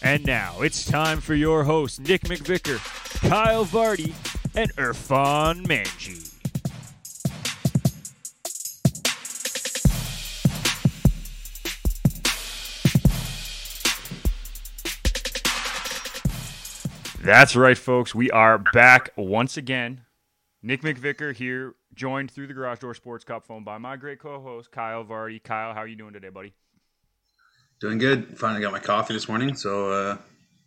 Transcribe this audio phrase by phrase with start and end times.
[0.00, 2.78] And now it's time for your hosts, Nick McVicker,
[3.28, 4.14] Kyle Vardy,
[4.56, 6.24] and Irfan Manji.
[17.20, 18.14] That's right, folks.
[18.14, 20.02] We are back once again.
[20.62, 24.70] Nick McVicker here, joined through the Garage Door Sports Cup phone by my great co-host
[24.70, 25.42] Kyle Vardy.
[25.42, 26.54] Kyle, how are you doing today, buddy?
[27.80, 28.36] Doing good.
[28.38, 30.16] Finally got my coffee this morning, so uh,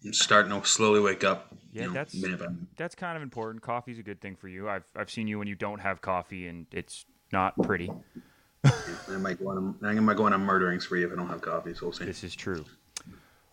[0.06, 1.54] I'm starting to slowly wake up.
[1.73, 2.42] Yeah, you know, that's minute
[2.78, 3.64] that's kind of important.
[3.64, 4.70] Coffee's a good thing for you.
[4.70, 7.89] I've I've seen you when you don't have coffee and it's not pretty.
[8.64, 9.76] I might go on.
[9.82, 11.73] A, I might go on a murdering spree if I don't have coffee.
[11.73, 12.06] So we'll see.
[12.06, 12.66] This is true.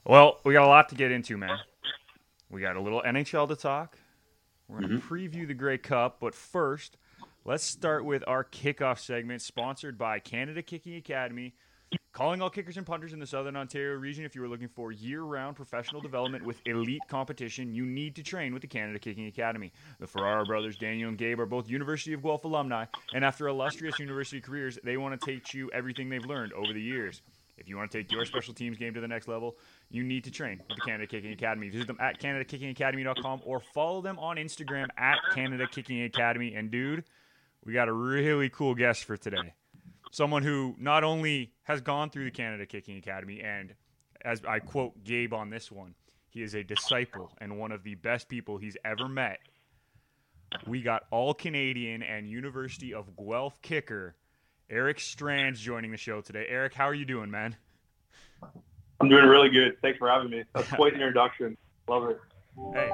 [0.05, 1.59] Well, we got a lot to get into, man.
[2.51, 3.98] We got a little NHL to talk.
[4.69, 6.97] We're going to preview the Grey Cup, but first,
[7.45, 11.55] let's start with our kickoff segment sponsored by Canada Kicking Academy.
[12.19, 14.24] Calling all kickers and punters in the Southern Ontario region.
[14.24, 18.24] If you are looking for year round professional development with elite competition, you need to
[18.24, 19.72] train with the Canada Kicking Academy.
[20.00, 24.00] The Ferraro brothers, Daniel and Gabe, are both University of Guelph alumni, and after illustrious
[24.00, 27.22] university careers, they want to teach you everything they've learned over the years.
[27.56, 29.56] If you want to take your special teams game to the next level,
[29.89, 31.69] you need to train with the Canada Kicking Academy.
[31.69, 36.56] Visit them at CanadaKickingAcademy.com or follow them on Instagram at Canada Kicking Academy.
[36.56, 37.05] And dude,
[37.64, 39.55] we got a really cool guest for today.
[40.11, 43.74] Someone who not only has gone through the Canada Kicking Academy, and
[44.24, 45.95] as I quote Gabe on this one,
[46.30, 49.41] he is a disciple and one of the best people he's ever met.
[50.67, 54.17] We got all Canadian and University of Guelph kicker
[54.70, 56.47] Eric Strands joining the show today.
[56.48, 57.57] Eric, how are you doing, man?
[59.01, 59.80] I'm doing really good.
[59.80, 60.45] Thanks for having me.
[60.55, 61.57] That's quite an introduction.
[61.89, 62.20] Love it.
[62.74, 62.91] Hey,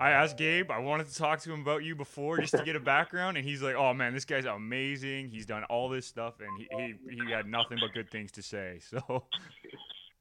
[0.00, 0.70] I asked Gabe.
[0.70, 3.46] I wanted to talk to him about you before just to get a background, and
[3.46, 5.28] he's like, "Oh man, this guy's amazing.
[5.28, 8.42] He's done all this stuff, and he he, he had nothing but good things to
[8.42, 9.24] say." So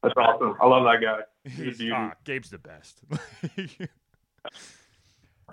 [0.04, 0.56] That's awesome.
[0.62, 1.20] I love that guy.
[1.50, 3.02] He's he's, ah, Gabe's the best.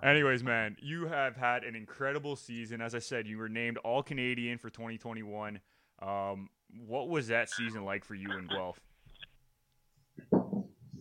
[0.03, 2.83] Anyways, man, you have had an incredible season.
[2.83, 5.61] As I said, you were named All Canadian for 2021.
[6.03, 6.51] Um,
[6.87, 8.79] what was that season like for you in Guelph?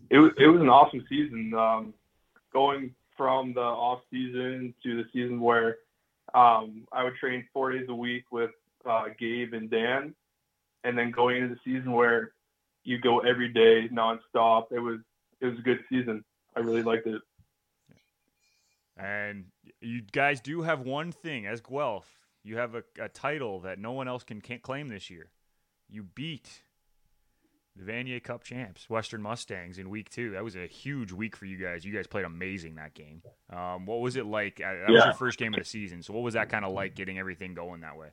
[0.09, 1.53] It was it was an awesome season.
[1.53, 1.93] Um,
[2.53, 5.77] going from the off season to the season where
[6.33, 8.51] um, I would train four days a week with
[8.89, 10.13] uh, Gabe and Dan,
[10.83, 12.31] and then going into the season where
[12.83, 14.71] you go every day nonstop.
[14.71, 14.99] It was
[15.41, 16.23] it was a good season.
[16.55, 17.21] I really liked it.
[18.97, 19.45] And
[19.81, 22.09] you guys do have one thing as Guelph.
[22.43, 25.31] You have a, a title that no one else can can't claim this year.
[25.89, 26.63] You beat
[27.75, 30.31] the Vanier Cup champs, Western Mustangs, in week two.
[30.31, 31.83] That was a huge week for you guys.
[31.83, 33.23] You guys played amazing that game.
[33.49, 34.57] Um, what was it like?
[34.57, 35.05] That was Yeah.
[35.05, 36.03] your first game of the season.
[36.03, 38.09] So what was that kind of like getting everything going that way?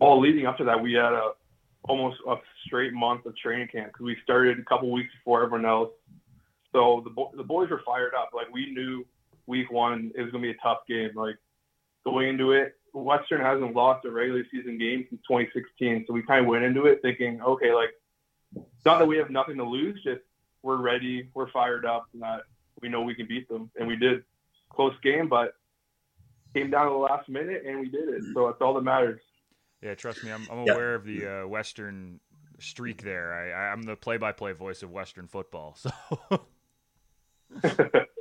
[0.00, 1.32] all leading up to that, we had a
[1.88, 2.36] almost a
[2.66, 5.90] straight month of training camp because we started a couple weeks before everyone else.
[6.72, 8.30] So the bo- the boys were fired up.
[8.32, 9.04] Like we knew
[9.46, 11.10] week one it was gonna be a tough game.
[11.14, 11.36] Like
[12.04, 16.04] going into it, Western hasn't lost a regular season game since 2016.
[16.06, 17.90] So we kind of went into it thinking, okay, like
[18.54, 20.20] it's not that we have nothing to lose, just
[20.62, 22.42] we're ready, we're fired up, and that
[22.80, 24.22] we know we can beat them, and we did.
[24.70, 25.54] Close game, but
[26.54, 28.22] came down to the last minute and we did it.
[28.34, 29.20] So that's all that matters.
[29.82, 30.72] Yeah, trust me, I'm, I'm Yeah.
[30.72, 32.18] aware of the uh, Western
[32.58, 33.32] streak there.
[33.34, 35.76] I, I- I'm the play-by-play voice of Western football.
[35.76, 35.90] So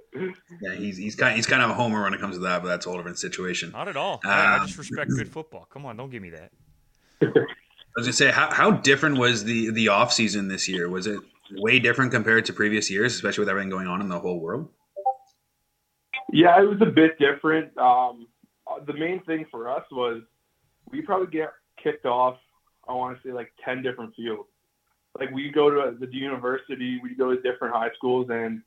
[0.62, 2.67] Yeah, he's he's kind he's kind of a homer when it comes to that, but
[2.67, 3.72] that's a whole different situation.
[3.72, 4.22] Not at all.
[4.26, 5.67] I, I just Um, respect good football.
[5.72, 6.52] Come on, don't give me that.
[7.22, 7.26] I
[7.97, 10.90] was gonna say, how how different was the the off season this year?
[10.90, 11.20] Was it
[11.58, 14.70] way different compared to previous years, especially with everything going on in the whole world?
[16.32, 17.78] Yeah, it was a bit different.
[17.78, 18.28] Um,
[18.88, 20.23] the main thing for us was
[20.90, 21.49] we probably get
[21.82, 22.38] kicked off.
[22.88, 24.49] I want to say like ten different fields.
[25.20, 28.64] Like we go to the university, we go to different high schools, and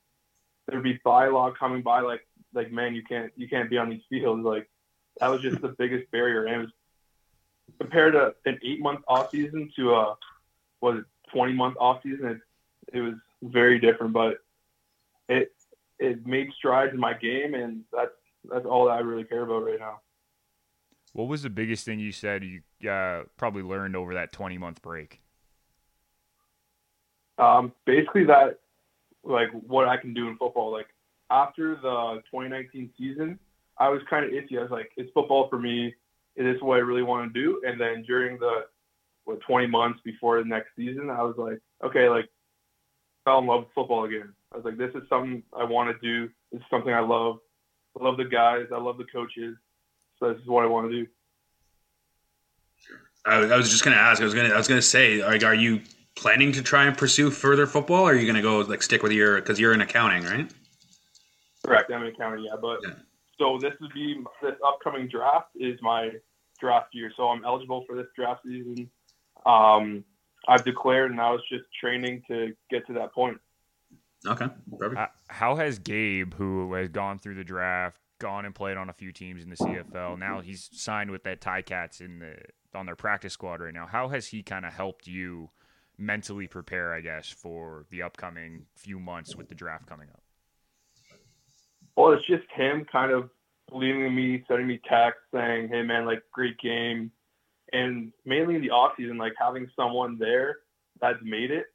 [0.67, 4.03] there'd be bylaw coming by like like man, you can't you can't be on these
[4.09, 4.45] fields.
[4.45, 4.69] Like
[5.21, 6.47] that was just the biggest barrier.
[6.47, 6.71] And it was
[7.79, 10.17] compared to an eight month off season to a
[10.81, 12.27] was it twenty month off season.
[12.27, 12.41] It
[12.97, 14.39] it was very different, but
[15.29, 15.53] it
[15.99, 18.11] it made strides in my game, and that's
[18.51, 20.01] that's all that I really care about right now.
[21.13, 24.83] What was the biggest thing you said you uh, probably learned over that 20 month
[24.83, 25.23] break?
[27.39, 28.61] Um, basically, that
[29.27, 30.73] like what I can do in football.
[30.73, 30.89] Like
[31.31, 33.39] after the 2019 season,
[33.79, 34.59] I was kind of itchy.
[34.59, 35.95] I was like, it's football for me.
[36.37, 37.61] It is what I really want to do.
[37.67, 38.67] And then during the
[39.25, 42.29] what 20 months before the next season, I was like, okay, like
[43.25, 44.33] fell in love with football again.
[44.53, 46.31] I was like, this is something I want to do.
[46.53, 47.39] This is something I love.
[47.99, 48.67] I love the guys.
[48.73, 49.57] I love the coaches.
[50.19, 51.07] So this is what I want to do.
[53.25, 54.21] I was just gonna ask.
[54.21, 54.51] I was gonna.
[54.51, 55.81] I was gonna say, like, are you
[56.17, 58.03] planning to try and pursue further football?
[58.03, 60.51] Or are you gonna go like stick with your because you're in accounting, right?
[61.65, 61.91] Correct.
[61.93, 62.57] I'm in accounting, yeah.
[62.61, 62.95] But yeah.
[63.39, 66.11] so this would be this upcoming draft is my
[66.61, 67.13] draft year.
[67.17, 68.91] So I'm eligible for this draft season.
[69.45, 70.05] Um,
[70.49, 73.39] I've declared, and I was just training to get to that point.
[74.27, 74.47] Okay,
[74.79, 75.01] perfect.
[75.01, 78.93] Uh, how has Gabe, who has gone through the draft, gone and played on a
[78.93, 80.19] few teams in the CFL.
[80.19, 82.37] Now he's signed with that Ticats in the
[82.75, 83.87] on their practice squad right now.
[83.87, 85.51] How has he kind of helped you
[85.99, 90.23] mentally prepare, I guess, for the upcoming few months with the draft coming up?
[91.97, 93.31] Well, it's just him kind of
[93.71, 97.11] believing in me, sending me texts saying, "Hey, man, like great game,"
[97.73, 100.59] and mainly in the off season, like having someone there
[101.01, 101.67] that's made it,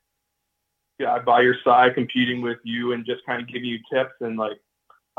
[1.00, 4.38] yeah, by your side, competing with you, and just kind of giving you tips and
[4.38, 4.60] like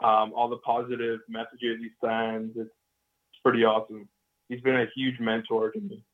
[0.03, 2.57] um, all the positive messages he sends.
[2.57, 4.09] It's, it's pretty awesome.
[4.49, 6.05] He's been a huge mentor to me.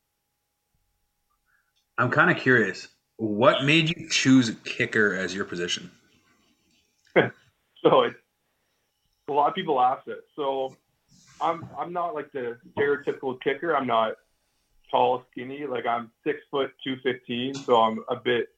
[1.98, 2.88] I'm kind of curious.
[3.16, 5.90] What made you choose kicker as your position?
[7.16, 8.04] so
[9.28, 10.20] a lot of people ask it.
[10.36, 10.76] So
[11.40, 13.76] I'm I'm not like the stereotypical kicker.
[13.76, 14.14] I'm not
[14.90, 15.66] tall, skinny.
[15.66, 18.48] Like I'm six foot two fifteen, so I'm a bit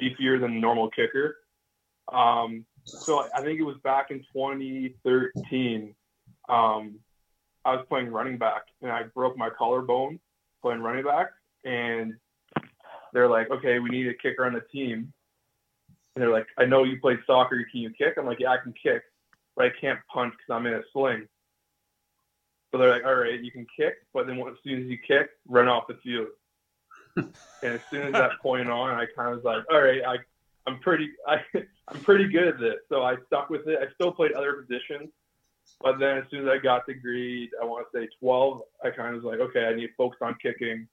[0.00, 1.38] beefier than normal kicker.
[2.12, 5.94] Um, so I think it was back in 2013.
[6.48, 7.00] Um,
[7.64, 10.20] I was playing running back and I broke my collarbone
[10.62, 11.30] playing running back.
[11.64, 12.14] And
[13.12, 15.12] they're like, okay, we need a kicker on the team.
[16.14, 17.62] And they're like, I know you played soccer.
[17.70, 18.14] Can you kick?
[18.16, 19.02] I'm like, yeah, I can kick,
[19.54, 21.28] but I can't punch because I'm in a sling.
[22.72, 25.30] So they're like, all right, you can kick, but then as soon as you kick,
[25.46, 26.28] run off the field.
[27.16, 27.32] and
[27.62, 30.16] as soon as that point on, I kind of was like, all right, I,
[30.66, 31.40] I'm pretty, I,
[31.88, 32.76] I'm pretty good at this.
[32.88, 33.78] So I stuck with it.
[33.80, 35.10] I still played other positions,
[35.80, 38.90] but then as soon as I got to grade, I want to say 12, I
[38.90, 40.88] kind of was like, okay, I need to focus on kicking.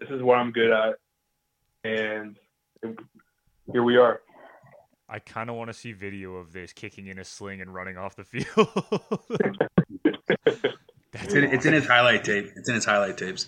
[0.00, 0.96] This is what I'm good at.
[1.84, 2.36] And
[3.70, 4.22] here we are.
[5.08, 7.98] I kind of want to see video of this kicking in a sling and running
[7.98, 8.46] off the field.
[11.12, 12.50] it's, in, it's in his highlight tape.
[12.56, 13.46] It's in his highlight tapes.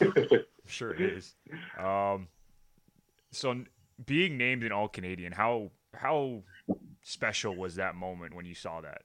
[0.66, 1.34] sure it is.
[1.78, 2.26] Um,
[3.30, 3.62] so
[4.04, 6.42] being named an All Canadian, how how
[7.02, 9.02] special was that moment when you saw that?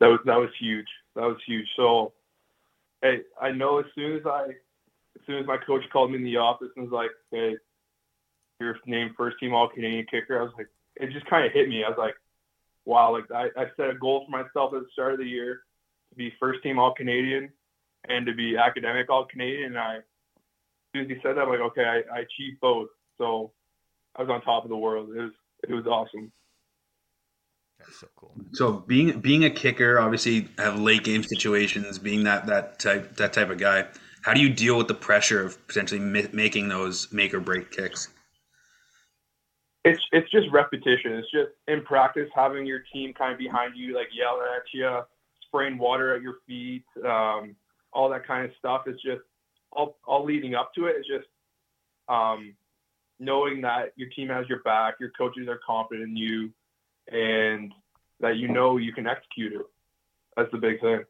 [0.00, 0.86] That was that was huge.
[1.14, 1.66] That was huge.
[1.76, 2.12] So,
[3.02, 4.48] hey, I know as soon as I,
[5.16, 7.56] as soon as my coach called me in the office and was like, "Hey,
[8.60, 11.68] you're named first team All Canadian kicker," I was like, it just kind of hit
[11.68, 11.84] me.
[11.84, 12.14] I was like,
[12.84, 15.62] wow, like I, I set a goal for myself at the start of the year
[16.10, 17.50] to be first team All Canadian
[18.08, 19.76] and to be academic All Canadian.
[19.76, 20.02] And I, as
[20.94, 22.88] soon as he said that, I'm like, okay, I, I achieved both.
[23.18, 23.52] So
[24.16, 25.10] I was on top of the world.
[25.10, 25.32] It was
[25.68, 26.32] it was awesome.
[27.78, 28.32] That's so cool.
[28.52, 31.98] So being being a kicker, obviously have late game situations.
[31.98, 33.86] Being that that type that type of guy,
[34.26, 37.70] how do you deal with the pressure of potentially mi- making those make or break
[37.70, 38.08] kicks?
[39.84, 41.12] It's it's just repetition.
[41.12, 45.02] It's just in practice having your team kind of behind you, like yelling at you,
[45.46, 47.54] spraying water at your feet, um,
[47.92, 48.82] all that kind of stuff.
[48.88, 49.22] It's just
[49.70, 50.96] all all leading up to it.
[50.98, 51.28] It's just
[52.08, 52.56] um,
[53.20, 56.50] knowing that your team has your back, your coaches are confident in you,
[57.12, 57.72] and
[58.18, 59.66] that you know you can execute it.
[60.36, 61.04] That's the big thing.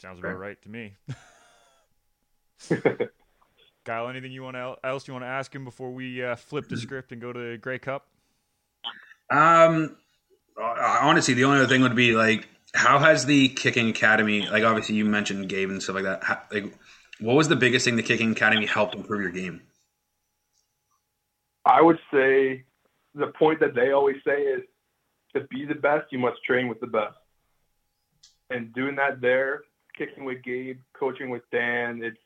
[0.00, 0.96] Sounds about right to me.
[3.84, 6.68] Kyle, anything you want to, else you want to ask him before we uh, flip
[6.68, 8.06] the script and go to the Grey Cup?
[9.30, 9.96] Um,
[10.58, 14.46] honestly, the only other thing would be like, how has the kicking academy?
[14.48, 16.24] Like, obviously, you mentioned Gabe and stuff like that.
[16.24, 16.72] How, like,
[17.20, 19.60] what was the biggest thing the kicking academy helped improve your game?
[21.66, 22.64] I would say
[23.14, 24.62] the point that they always say is
[25.34, 27.18] to be the best, you must train with the best.
[28.48, 29.62] And doing that there,
[30.00, 32.18] kicking with Gabe, coaching with Dan, it's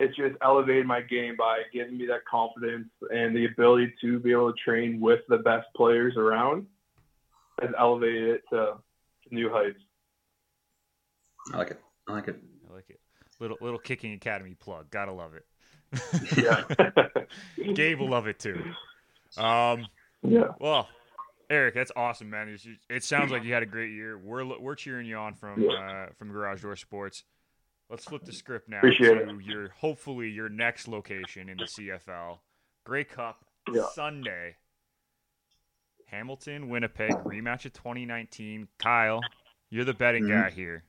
[0.00, 4.32] it's just elevated my game by giving me that confidence and the ability to be
[4.32, 6.66] able to train with the best players around
[7.60, 8.74] has elevated it to,
[9.22, 9.78] to new heights.
[11.52, 11.80] I like it.
[12.08, 12.42] I like it.
[12.68, 13.00] I like it.
[13.40, 14.90] Little little kicking academy plug.
[14.90, 15.46] Gotta love it
[16.36, 16.64] yeah.
[17.74, 18.62] Gabe will love it too.
[19.36, 19.86] Um,
[20.22, 20.48] yeah.
[20.58, 20.88] Well,
[21.50, 22.56] Eric, that's awesome, man.
[22.90, 24.18] it sounds like you had a great year.
[24.18, 27.24] We're we're cheering you on from uh, from Garage Door Sports.
[27.90, 29.44] Let's flip the script now Appreciate to it.
[29.44, 32.38] your hopefully your next location in the CFL,
[32.84, 33.82] Grey Cup yeah.
[33.94, 34.56] Sunday.
[36.06, 38.68] Hamilton, Winnipeg rematch of 2019.
[38.78, 39.20] Kyle,
[39.70, 40.28] you're the betting Mhm.
[40.42, 40.84] guy here.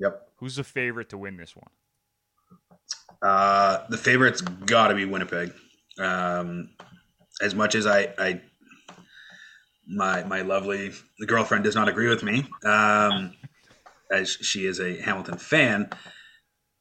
[0.00, 0.32] Yep.
[0.36, 1.70] Who's the favorite to win this one?
[3.20, 5.52] Uh, the favorite's got to be Winnipeg.
[5.98, 6.70] Um,
[7.42, 8.40] as much as I, I,
[9.88, 10.92] my my lovely
[11.26, 13.34] girlfriend does not agree with me, um,
[14.10, 15.90] as she is a Hamilton fan,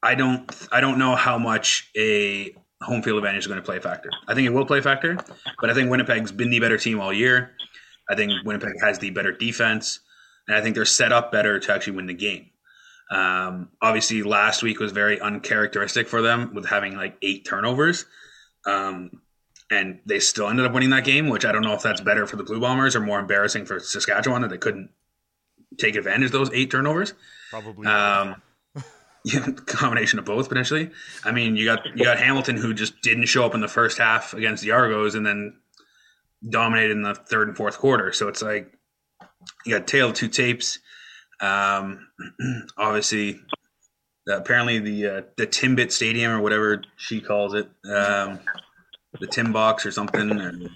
[0.04, 3.78] I don't I don't know how much a home field advantage is going to play
[3.78, 4.10] a factor.
[4.28, 5.18] I think it will play a factor,
[5.60, 7.52] but I think Winnipeg's been the better team all year.
[8.10, 10.00] I think Winnipeg has the better defense,
[10.48, 12.52] and I think they're set up better to actually win the game.
[13.10, 18.06] Um, obviously, last week was very uncharacteristic for them with having like eight turnovers.
[18.66, 19.22] Um,
[19.70, 22.26] and they still ended up winning that game, which I don't know if that's better
[22.26, 24.90] for the Blue Bombers or more embarrassing for Saskatchewan that they couldn't
[25.78, 27.14] take advantage of those eight turnovers.
[27.50, 27.88] Probably.
[27.88, 28.42] Um,
[29.26, 30.92] yeah, combination of both potentially.
[31.24, 33.98] I mean, you got you got Hamilton who just didn't show up in the first
[33.98, 35.58] half against the Argos and then
[36.48, 38.14] dominated in the third and fourth quarter.
[38.14, 38.74] So it's like
[39.66, 40.80] you got tail two tapes.
[41.40, 42.08] Um,
[42.78, 43.40] obviously,
[44.30, 48.40] apparently the uh, the Timbit Stadium or whatever she calls it, um,
[49.20, 50.70] the Tim Box or something, and,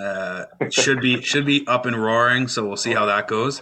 [0.00, 2.48] uh, should be should be up and roaring.
[2.48, 3.60] So we'll see how that goes.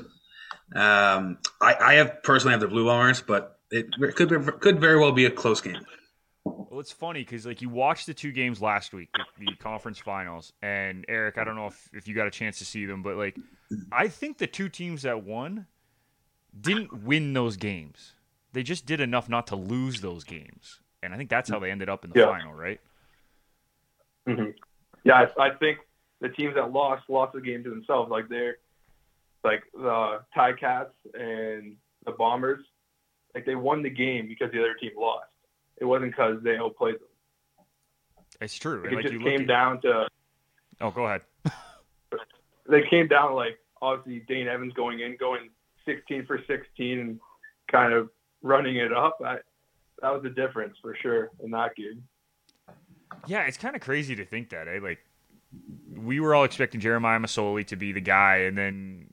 [0.74, 4.98] Um, I, I have personally have the Blue Bombers, but it could be, could very
[4.98, 5.84] well be a close game.
[6.44, 9.98] Well, it's funny because like you watched the two games last week, the, the conference
[9.98, 13.02] finals, and Eric, I don't know if, if you got a chance to see them,
[13.02, 13.36] but like
[13.92, 15.66] I think the two teams that won
[16.58, 18.12] didn't win those games.
[18.52, 21.70] They just did enough not to lose those games, and I think that's how they
[21.70, 22.26] ended up in the Yeah.
[22.26, 22.80] final, right?
[24.26, 24.50] Hmm
[25.04, 25.78] Yeah, I, I think
[26.20, 28.10] the teams that lost lost the game to themselves.
[28.10, 28.56] Like they're
[29.42, 32.64] like the Ticats and the Bombers.
[33.34, 35.26] Like they won the game because the other team lost.
[35.76, 37.66] It wasn't because they outplayed them.
[38.40, 38.82] It's true.
[38.82, 40.06] Like, like it you just came at- down to
[40.80, 41.22] Oh, go ahead.
[42.68, 45.50] they came down like obviously Dane Evans going in, going
[45.86, 47.20] 16 for 16, and
[47.70, 48.10] kind of
[48.42, 49.18] running it up.
[49.24, 49.36] I,
[50.02, 52.02] that was the difference for sure in that game.
[53.26, 54.78] Yeah, it's kind of crazy to think that, eh?
[54.82, 54.98] Like,
[55.96, 59.06] we were all expecting Jeremiah Masoli to be the guy, and then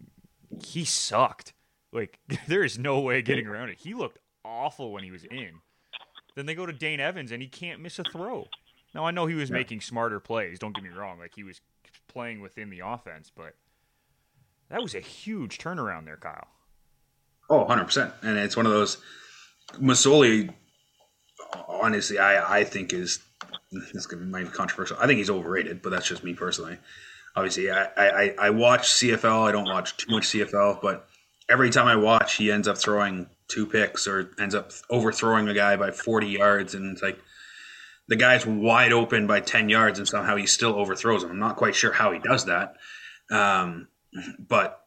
[0.63, 1.53] he sucked.
[1.91, 3.77] Like, there is no way getting around it.
[3.79, 5.61] He looked awful when he was in.
[6.35, 8.47] Then they go to Dane Evans, and he can't miss a throw.
[8.93, 9.55] Now, I know he was Yeah.
[9.57, 10.59] making smarter plays.
[10.59, 11.19] Don't get me wrong.
[11.19, 11.61] Like, he was
[12.07, 13.55] playing within the offense, but
[14.69, 16.47] that was a huge turnaround there, Kyle.
[17.49, 18.13] Oh, 100%.
[18.23, 18.97] And it's one of those
[19.73, 20.53] Masoli
[21.67, 23.19] honestly I I think is
[23.71, 24.97] this might be controversial.
[24.99, 26.77] I think he's overrated, but that's just me personally.
[27.35, 29.47] Obviously, I I, I watch CFL.
[29.47, 31.07] I don't watch too much CFL, but
[31.49, 35.53] every time I watch, he ends up throwing two picks or ends up overthrowing a
[35.53, 37.19] guy by 40 yards, and it's like
[38.07, 41.31] the guy's wide open by 10 yards, and somehow he still overthrows him.
[41.31, 42.75] I'm not quite sure how he does that,
[43.29, 43.87] um,
[44.39, 44.85] but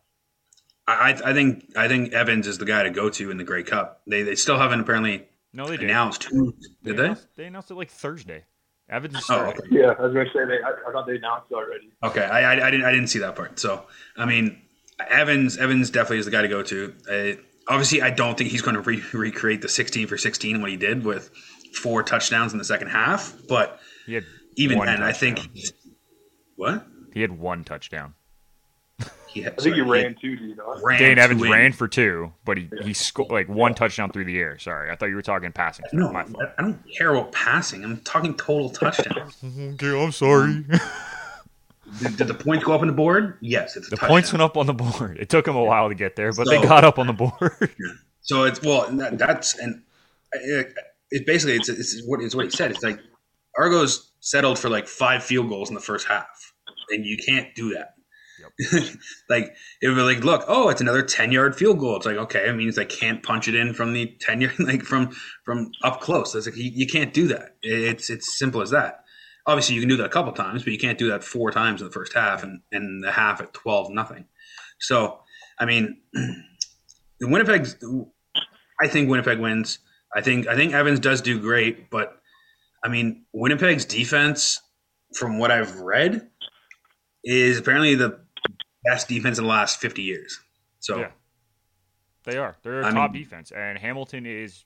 [0.86, 3.62] I, I think I think Evans is the guy to go to in the Grey
[3.62, 4.02] Cup.
[4.06, 5.88] They they still haven't apparently No, they did.
[5.88, 7.04] announced who did they?
[7.04, 8.44] announced, they announced it like Thursday.
[8.90, 9.60] Evans is Oh, okay.
[9.70, 10.62] Yeah, I was gonna say they.
[10.62, 11.90] I, I thought they announced it already.
[12.02, 13.58] Okay, I, I, I didn't I didn't see that part.
[13.58, 14.60] So I mean,
[15.08, 16.94] Evans Evans definitely is the guy to go to.
[17.10, 20.70] Uh, obviously, I don't think he's going to re- recreate the 16 for 16 what
[20.70, 21.30] he did with
[21.80, 23.34] four touchdowns in the second half.
[23.48, 23.80] But
[24.56, 25.48] even one then, I think
[26.56, 28.14] what he had one touchdown.
[29.34, 30.80] He I think he ran too, do you know?
[30.82, 31.50] ran Dane to Evans win.
[31.50, 34.58] ran for two, but he, he scored like one touchdown through the air.
[34.58, 35.84] Sorry, I thought you were talking passing.
[35.92, 36.44] No, my fault.
[36.56, 37.84] I don't care about passing.
[37.84, 39.36] I'm talking total touchdowns.
[39.44, 40.64] Okay, I'm sorry.
[42.00, 43.38] did, did the points go up on the board?
[43.40, 44.08] Yes, it's a the touchdown.
[44.08, 45.18] points went up on the board.
[45.18, 47.70] It took him a while to get there, but they got up on the board.
[48.26, 49.82] So it's well, that's and
[50.32, 50.72] it,
[51.10, 52.70] it basically it's, it's what it's what he said.
[52.70, 52.98] It's like
[53.58, 56.54] Argos settled for like five field goals in the first half,
[56.88, 57.93] and you can't do that.
[59.28, 61.96] like it would be like, look, oh, it's another ten yard field goal.
[61.96, 64.82] It's like okay, it means I can't punch it in from the ten yard, like
[64.82, 65.10] from
[65.44, 66.34] from up close.
[66.34, 67.56] It's like you, you can't do that.
[67.62, 69.04] It's it's simple as that.
[69.46, 71.80] Obviously, you can do that a couple times, but you can't do that four times
[71.80, 74.26] in the first half and and the half at twelve nothing.
[74.78, 75.20] So,
[75.58, 77.76] I mean, the Winnipeg's.
[78.80, 79.80] I think Winnipeg wins.
[80.14, 82.20] I think I think Evans does do great, but
[82.84, 84.60] I mean Winnipeg's defense,
[85.14, 86.28] from what I've read,
[87.24, 88.23] is apparently the
[88.84, 90.40] best defense in the last fifty years.
[90.80, 91.10] So Yeah.
[92.24, 92.56] They are.
[92.62, 94.64] They're a I top mean- defense, and Hamilton is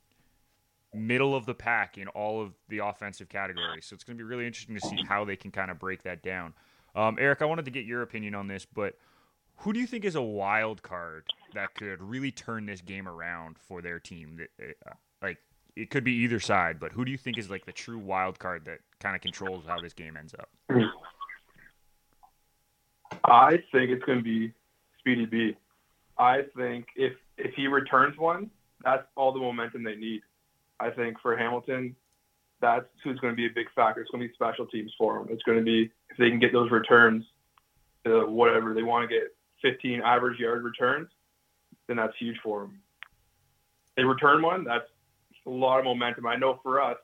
[0.95, 3.85] middle of the pack in all of the offensive categories.
[3.87, 6.03] So it's going to be really interesting to see how they can kind of break
[6.05, 6.55] that down.
[6.95, 8.95] Um, Eric, I wanted to get your opinion on this, but
[9.57, 13.57] who do you think is a wild card that could really turn this game around
[13.59, 14.39] for their team?
[14.63, 15.39] Uh, like
[15.77, 18.39] it could be either side, but who do you think is like the true wild
[18.39, 20.49] card that kind of controls how this game ends up?
[23.31, 24.53] I think it's going to be
[24.99, 25.57] Speedy B.
[26.19, 28.51] I think if if he returns one,
[28.85, 30.23] that's all the momentum they need.
[30.81, 31.95] I think for Hamilton,
[32.61, 34.01] that's who's going to be a big factor.
[34.01, 35.29] It's going to be special teams for them.
[35.31, 37.25] It's going to be if they can get those returns,
[38.05, 41.09] to whatever they want to get, 15 average yard returns,
[41.87, 42.81] then that's huge for them.
[43.97, 44.87] They return one, that's
[45.47, 46.27] a lot of momentum.
[46.27, 46.99] I know for us,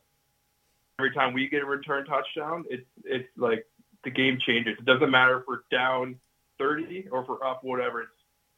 [0.99, 3.67] every time we get a return touchdown, it's it's like
[4.05, 4.77] the game changes.
[4.79, 6.17] It doesn't matter if we're down
[6.59, 8.03] 30 or if we're up, whatever.
[8.03, 8.11] It's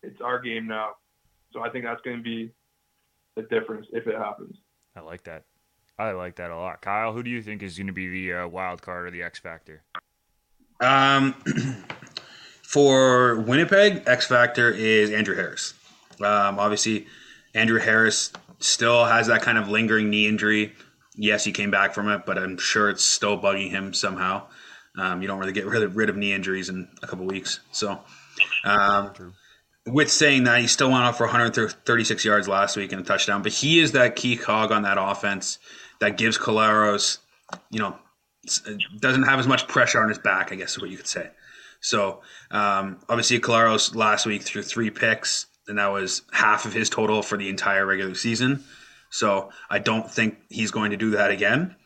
[0.02, 0.90] it's our game now.
[1.52, 2.52] So I think that's going to be
[3.34, 4.56] the difference if it happens.
[4.94, 5.44] I like that.
[5.98, 6.82] I like that a lot.
[6.82, 9.22] Kyle, who do you think is going to be the uh, wild card or the
[9.22, 9.82] X factor?
[10.80, 11.32] Um,
[12.62, 15.72] for Winnipeg, X factor is Andrew Harris.
[16.20, 17.06] Um, obviously,
[17.54, 20.74] Andrew Harris still has that kind of lingering knee injury.
[21.14, 24.46] Yes, he came back from it, but I'm sure it's still bugging him somehow.
[24.96, 27.60] Um, you don't really get rid of, rid of knee injuries in a couple weeks.
[27.70, 28.00] So,
[28.64, 29.34] um,
[29.86, 33.42] with saying that, he still went off for 136 yards last week and a touchdown,
[33.42, 35.58] but he is that key cog on that offense
[36.00, 37.18] that gives Collaros,
[37.70, 37.96] you know,
[38.98, 41.30] doesn't have as much pressure on his back, I guess is what you could say.
[41.80, 46.88] So, um, obviously, Collaros last week threw three picks, and that was half of his
[46.88, 48.64] total for the entire regular season.
[49.10, 51.76] So, I don't think he's going to do that again.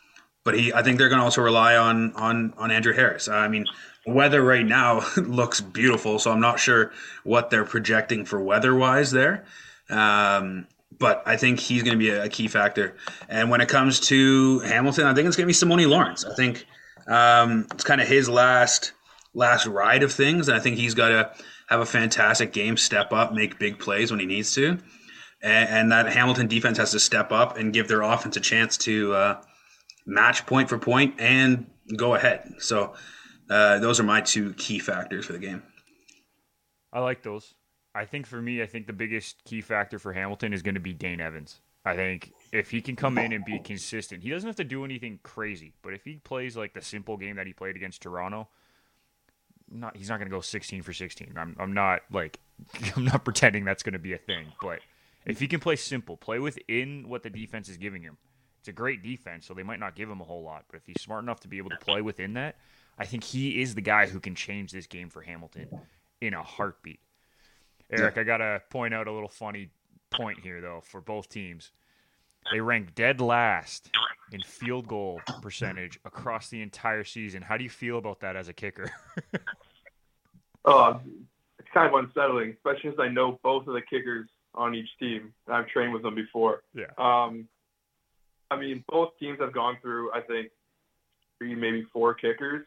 [0.44, 3.28] But he, I think they're going to also rely on on on Andrew Harris.
[3.28, 3.66] I mean,
[4.06, 6.92] weather right now looks beautiful, so I'm not sure
[7.24, 9.44] what they're projecting for weather wise there.
[9.88, 10.66] Um,
[10.98, 12.96] but I think he's going to be a, a, key factor.
[13.28, 16.24] And when it comes to Hamilton, I think it's going to be Simoni Lawrence.
[16.24, 16.66] I think
[17.08, 18.92] um, it's kind of his last
[19.34, 21.32] last ride of things, and I think he's got to
[21.68, 24.78] have a fantastic game, step up, make big plays when he needs to,
[25.42, 28.76] and, and that Hamilton defense has to step up and give their offense a chance
[28.78, 29.42] to uh,
[30.10, 32.54] match point for point and go ahead.
[32.58, 32.94] So
[33.48, 35.62] uh, those are my two key factors for the game.
[36.92, 37.54] I like those.
[37.94, 40.80] I think for me, I think the biggest key factor for Hamilton is going to
[40.80, 41.60] be Dane Evans.
[41.84, 44.84] I think if he can come in and be consistent, he doesn't have to do
[44.84, 48.48] anything crazy, but if he plays like the simple game that he played against Toronto,
[49.70, 51.34] not he's not going to go 16 for 16.
[51.36, 52.38] I'm I'm not like
[52.96, 54.80] I'm not pretending that's going to be a thing, but
[55.24, 58.18] if he can play simple, play within what the defense is giving him.
[58.60, 60.86] It's a great defense, so they might not give him a whole lot, but if
[60.86, 62.56] he's smart enough to be able to play within that,
[62.98, 65.68] I think he is the guy who can change this game for Hamilton
[66.20, 67.00] in a heartbeat.
[67.90, 68.18] Eric.
[68.18, 69.70] I got to point out a little funny
[70.10, 71.72] point here, though, for both teams.
[72.52, 73.90] They rank dead last
[74.32, 77.42] in field goal percentage across the entire season.
[77.42, 78.90] How do you feel about that as a kicker?
[80.64, 81.00] oh,
[81.58, 85.32] it's kind of unsettling, especially since I know both of the kickers on each team.
[85.48, 86.62] I've trained with them before.
[86.74, 86.86] Yeah.
[86.98, 87.48] Um,
[88.50, 90.50] I mean, both teams have gone through, I think,
[91.38, 92.66] three, maybe four kickers.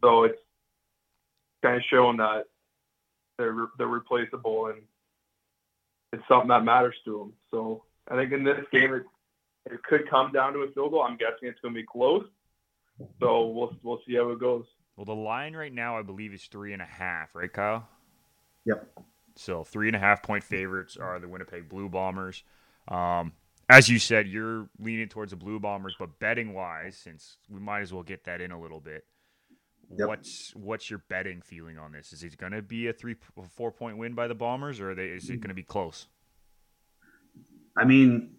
[0.00, 0.38] So it's
[1.62, 2.44] kind of showing that
[3.38, 4.82] they're they're replaceable and
[6.12, 7.32] it's something that matters to them.
[7.50, 9.04] So I think in this game it,
[9.70, 11.02] it could come down to a field goal.
[11.02, 12.24] I'm guessing it's going to be close.
[13.20, 14.64] So we'll we'll see how it goes.
[14.96, 17.88] Well, the line right now I believe is three and a half, right, Kyle?
[18.64, 18.88] Yep.
[19.36, 22.42] So three and a half point favorites are the Winnipeg Blue Bombers.
[22.88, 23.32] Um,
[23.68, 27.80] as you said, you're leaning towards the Blue Bombers, but betting wise, since we might
[27.80, 29.04] as well get that in a little bit,
[29.96, 30.08] Yep.
[30.08, 32.12] What's what's your betting feeling on this?
[32.12, 33.16] Is it going to be a three
[33.56, 36.06] four point win by the Bombers, or they, is it going to be close?
[37.76, 38.34] I mean,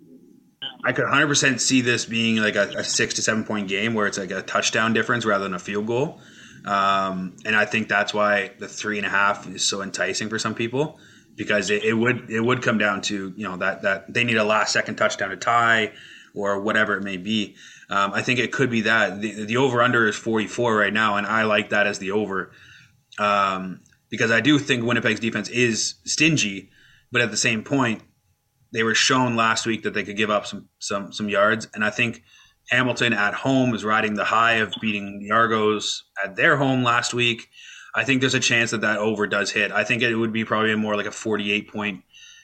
[0.86, 3.96] I could 100 percent see this being like a, a, six to seven point game
[3.96, 6.22] where it's like a touchdown difference rather than a field goal,
[6.66, 10.38] um, and I think that's why the three and a half is so enticing for
[10.38, 11.00] some people
[11.40, 14.36] because it, it would it would come down to you know that that they need
[14.36, 15.94] a last second touchdown to tie
[16.36, 17.56] or whatever it may be.
[17.90, 21.16] Um, I think it could be that the, the over under is 44 right now,
[21.16, 22.52] and I like that as the over
[23.18, 26.70] um, because I do think Winnipeg's defense is stingy,
[27.10, 28.04] but at the same point,
[28.74, 31.86] they were shown last week that they could give up some some some yards, and
[31.86, 32.22] I think
[32.70, 37.14] Hamilton at home is riding the high of beating the Argos at their home last
[37.14, 37.48] week.
[37.96, 39.72] I think there's a chance that that over does hit.
[39.72, 42.04] I think it would be probably more like a 48 point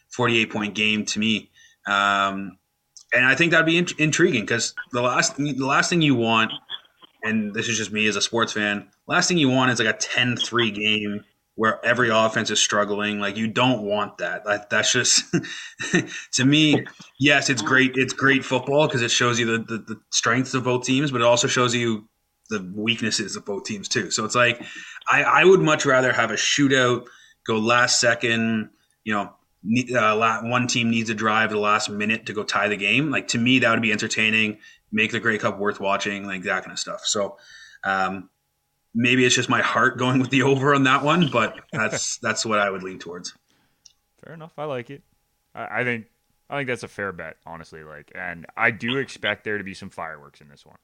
[0.10, 1.50] 48 point game to me.
[1.88, 2.58] Um,
[3.14, 6.52] and I think that'd be in- intriguing because the last the last thing you want,
[7.24, 9.88] and this is just me as a sports fan, last thing you want is like
[9.88, 11.24] a 10-3 game
[11.56, 13.20] where every offense is struggling.
[13.20, 14.46] Like you don't want that.
[14.46, 15.24] that that's just
[16.34, 16.86] to me.
[17.20, 17.94] Yes, it's great.
[17.96, 21.22] It's great football because it shows you the, the, the strengths of both teams, but
[21.22, 22.08] it also shows you
[22.50, 24.12] the weaknesses of both teams too.
[24.12, 24.62] So it's like
[25.10, 27.06] I, I would much rather have a shootout,
[27.46, 28.70] go last second,
[29.04, 29.34] you know,
[29.98, 33.10] uh, one team needs a drive at the last minute to go tie the game.
[33.10, 34.60] Like to me, that would be entertaining,
[34.92, 37.02] make the Grey Cup worth watching, like that kind of stuff.
[37.06, 37.38] So,
[37.84, 38.30] um,
[38.96, 42.46] maybe it's just my heart going with the over on that one, but that's that's
[42.46, 43.34] what I would lean towards.
[44.24, 44.54] Fair enough.
[44.58, 45.04] I like it.
[45.54, 46.08] I, I think
[46.50, 47.84] I think that's a fair bet, honestly.
[47.84, 50.78] Like, and I do expect there to be some fireworks in this one,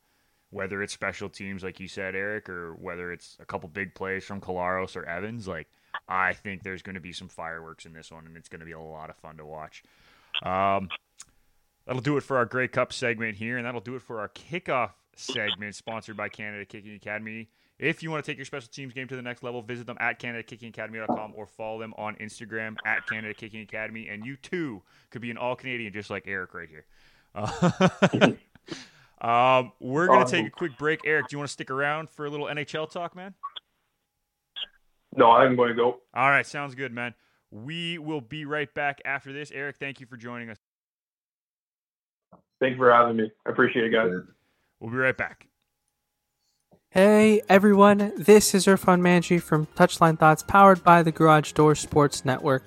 [0.51, 4.23] whether it's special teams, like you said, Eric, or whether it's a couple big plays
[4.23, 5.47] from Collaros or Evans.
[5.47, 5.67] Like,
[6.07, 8.65] I think there's going to be some fireworks in this one, and it's going to
[8.65, 9.83] be a lot of fun to watch.
[10.43, 10.89] Um,
[11.85, 14.29] that'll do it for our Grey Cup segment here, and that'll do it for our
[14.29, 17.49] kickoff segment, sponsored by Canada Kicking Academy.
[17.79, 19.97] If you want to take your special teams game to the next level, visit them
[19.99, 24.07] at CanadaKickingAcademy.com or follow them on Instagram at Canada Kicking Academy.
[24.07, 26.85] And you too could be an all Canadian just like Eric right here.
[27.33, 28.33] Uh,
[29.21, 31.01] um, we're going to take a quick break.
[31.05, 33.33] Eric, do you want to stick around for a little NHL talk, man?
[35.15, 35.99] No, I'm going to go.
[36.13, 37.13] All right, sounds good, man.
[37.51, 39.51] We will be right back after this.
[39.51, 40.57] Eric, thank you for joining us.
[42.59, 43.31] Thank you for having me.
[43.45, 44.11] I appreciate it, guys.
[44.79, 45.47] We'll be right back.
[46.93, 52.25] Hey everyone, this is Irfan Manji from Touchline Thoughts powered by the Garage Door Sports
[52.25, 52.65] Network.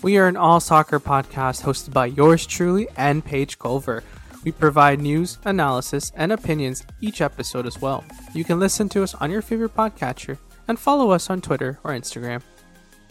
[0.00, 4.02] We are an all soccer podcast hosted by yours truly and Paige Culver.
[4.42, 8.04] We provide news, analysis, and opinions each episode as well.
[8.32, 11.90] You can listen to us on your favorite podcatcher and follow us on Twitter or
[11.90, 12.42] Instagram.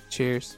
[0.10, 0.58] Cheers.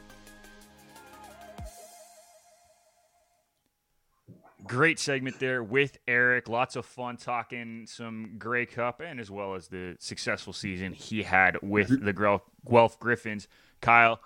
[4.64, 6.48] Great segment there with Eric.
[6.48, 11.24] Lots of fun talking some Grey Cup and as well as the successful season he
[11.24, 13.50] had with the Guelph Gryphons.
[13.82, 14.22] Kyle,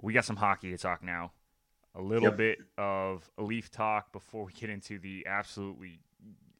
[0.00, 1.32] we got some hockey to talk now.
[1.94, 2.36] A little yep.
[2.36, 5.98] bit of Leaf talk before we get into the absolutely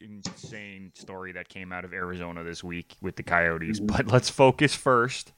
[0.00, 3.78] insane story that came out of Arizona this week with the Coyotes.
[3.78, 3.86] Mm-hmm.
[3.86, 5.32] But let's focus first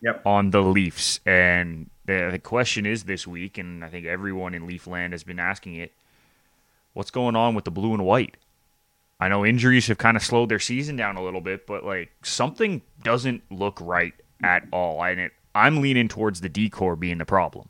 [0.00, 0.24] yep.
[0.24, 1.20] on the Leafs.
[1.26, 5.38] And the, the question is this week, and I think everyone in Leafland has been
[5.38, 5.92] asking it
[6.94, 8.36] what's going on with the blue and white?
[9.20, 12.12] I know injuries have kind of slowed their season down a little bit, but like
[12.22, 15.02] something doesn't look right at all.
[15.02, 17.68] And it, I'm leaning towards the D-core being the problem.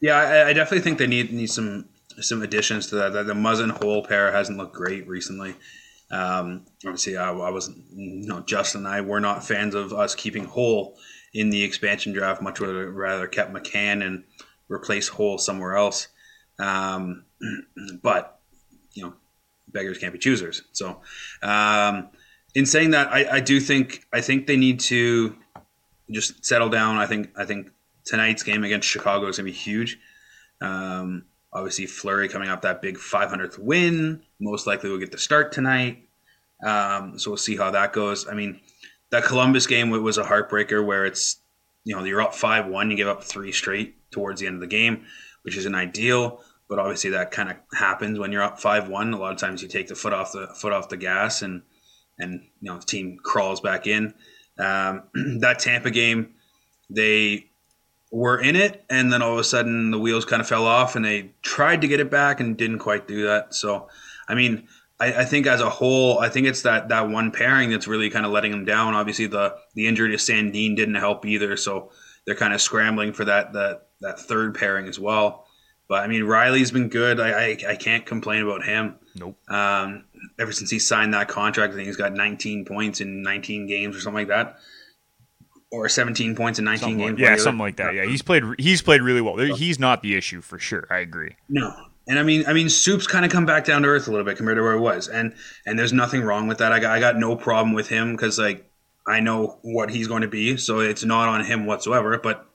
[0.00, 1.88] Yeah, I, I, definitely think they need need some
[2.20, 3.12] some additions to that.
[3.12, 5.54] The, the Muzzin Holl pair hasn't looked great recently.
[6.10, 10.14] Um, obviously, I, I was you know Justin and I were not fans of us
[10.14, 10.96] keeping Holl
[11.34, 12.42] in the expansion draft.
[12.42, 14.24] Much rather rather kept McCann and
[14.68, 16.08] replace Holl somewhere else.
[16.58, 17.24] Um,
[18.02, 18.40] but
[18.94, 19.14] you know,
[19.68, 20.62] beggars can't be choosers.
[20.72, 21.00] So,
[21.42, 22.08] um,
[22.54, 25.36] in saying that, I, I do think I think they need to
[26.10, 26.96] just settle down.
[26.96, 27.70] I think I think
[28.10, 29.98] tonight's game against Chicago is going to be huge.
[30.60, 35.52] Um, obviously, Fleury coming off that big 500th win, most likely will get the start
[35.52, 36.08] tonight.
[36.64, 38.28] Um, so we'll see how that goes.
[38.28, 38.60] I mean,
[39.10, 41.36] that Columbus game was a heartbreaker where it's
[41.84, 44.60] you know you're up five one, you give up three straight towards the end of
[44.60, 45.06] the game,
[45.42, 49.12] which isn't ideal but obviously that kind of happens when you're up five one.
[49.12, 51.62] A lot of times you take the foot off the foot off the gas and
[52.16, 54.14] and you know the team crawls back in.
[54.56, 55.02] Um,
[55.40, 56.34] that Tampa game,
[56.88, 57.49] they
[58.10, 60.96] were in it, and then all of a sudden the wheels kind of fell off,
[60.96, 63.54] and they tried to get it back and didn't quite do that.
[63.54, 63.88] So,
[64.28, 64.66] I mean,
[64.98, 68.10] I, I think as a whole, I think it's that that one pairing that's really
[68.10, 68.94] kind of letting them down.
[68.94, 71.90] Obviously, the the injury to Sandin didn't help either, so
[72.26, 75.46] they're kind of scrambling for that that that third pairing as well.
[75.88, 77.18] But I mean, Rielly's been good.
[77.18, 78.94] I, I, I can't complain about him.
[79.16, 79.36] Nope.
[79.50, 80.04] Um,
[80.38, 83.96] ever since he signed that contract, I think he's got 19 points in 19 games
[83.96, 84.58] or something like that,
[85.72, 87.10] or 17 points in 19 games.
[87.12, 87.94] Like, yeah, something like that.
[87.94, 88.44] Yeah, he's played.
[88.58, 89.36] He's played really well.
[89.36, 90.86] He's not the issue for sure.
[90.90, 91.36] I agree.
[91.48, 91.72] No,
[92.08, 94.24] and I mean, I mean, Soup's kind of come back down to earth a little
[94.24, 95.34] bit compared to where he was, and
[95.66, 96.72] and there's nothing wrong with that.
[96.72, 98.70] I got I got no problem with him because like
[99.06, 102.18] I know what he's going to be, so it's not on him whatsoever.
[102.18, 102.46] But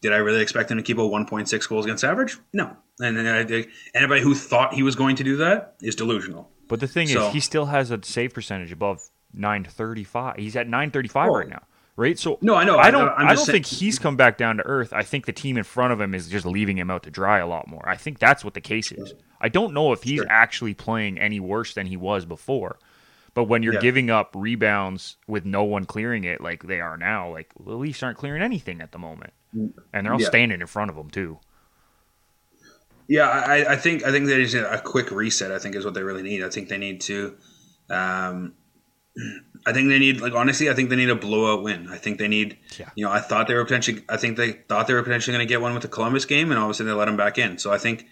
[0.00, 2.38] did I really expect him to keep a 1.6 goals against average?
[2.52, 2.76] No.
[3.00, 3.62] And uh,
[3.94, 6.50] anybody who thought he was going to do that is delusional.
[6.68, 9.00] But the thing so, is, he still has a save percentage above
[9.32, 10.36] 935.
[10.36, 11.62] He's at 935 right now,
[11.98, 12.18] right?
[12.18, 12.78] So no, I know.
[12.78, 13.08] I don't.
[13.08, 14.92] I don't saying, think he's come back down to earth.
[14.92, 17.40] I think the team in front of him is just leaving him out to dry
[17.40, 17.86] a lot more.
[17.86, 19.12] I think that's what the case is.
[19.40, 20.26] I don't know if he's sure.
[20.30, 22.78] actually playing any worse than he was before.
[23.34, 23.80] But when you're yeah.
[23.80, 28.02] giving up rebounds with no one clearing it like they are now, like the Leafs
[28.02, 29.72] aren't clearing anything at the moment, mm.
[29.92, 30.28] and they're all yeah.
[30.28, 31.38] standing in front of them too.
[33.08, 35.50] Yeah, I, I think I think they need a quick reset.
[35.50, 36.44] I think is what they really need.
[36.44, 37.36] I think they need to.
[37.90, 38.54] Um,
[39.68, 40.70] I think they need like honestly.
[40.70, 41.88] I think they need a blowout win.
[41.88, 42.56] I think they need.
[42.78, 42.88] Yeah.
[42.94, 44.02] You know, I thought they were potentially.
[44.08, 46.50] I think they thought they were potentially going to get one with the Columbus game,
[46.50, 47.58] and obviously they let them back in.
[47.58, 48.06] So I think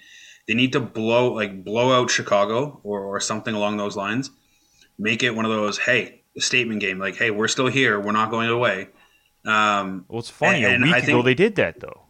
[0.46, 4.30] they need to blow like blow out Chicago or or something along those lines.
[4.98, 8.30] Make it one of those hey statement game like hey we're still here we're not
[8.30, 8.88] going away.
[9.46, 10.62] Um, well, it's funny.
[10.62, 12.02] And, a week ago they did that though.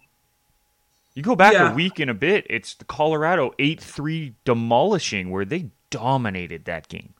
[1.15, 1.73] You go back yeah.
[1.73, 6.89] a week and a bit, it's the Colorado 8 3 demolishing where they dominated that
[6.89, 7.15] game.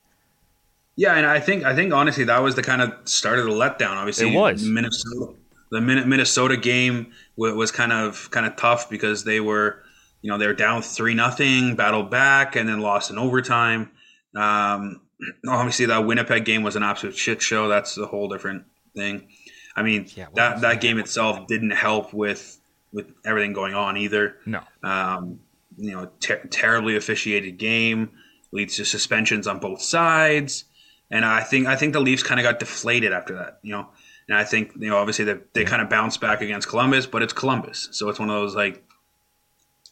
[0.97, 3.51] Yeah, and I think I think honestly that was the kind of start of the
[3.51, 3.95] letdown.
[3.95, 4.63] Obviously, It was.
[4.65, 5.33] Minnesota.
[5.69, 9.83] The Minnesota game was kind of kind of tough because they were,
[10.21, 13.91] you know, they were down three nothing, battled back, and then lost in overtime.
[14.35, 15.01] Um,
[15.47, 17.67] obviously, that Winnipeg game was an absolute shit show.
[17.67, 18.63] That's a whole different
[18.95, 19.27] thing.
[19.75, 22.59] I mean, Yeah, what that that game itself didn't help with
[22.91, 24.37] with everything going on either.
[24.45, 24.61] No.
[24.83, 25.41] Um,
[25.77, 28.09] you know, ter- terribly officiated game
[28.51, 30.63] leads to suspensions on both sides,
[31.11, 33.59] and I think I think the Leafs kind of got deflated after that.
[33.61, 33.87] You know,
[34.27, 37.21] and I think you know obviously they they kind of bounced back against Columbus, but
[37.23, 38.83] it's Columbus, so it's one of those like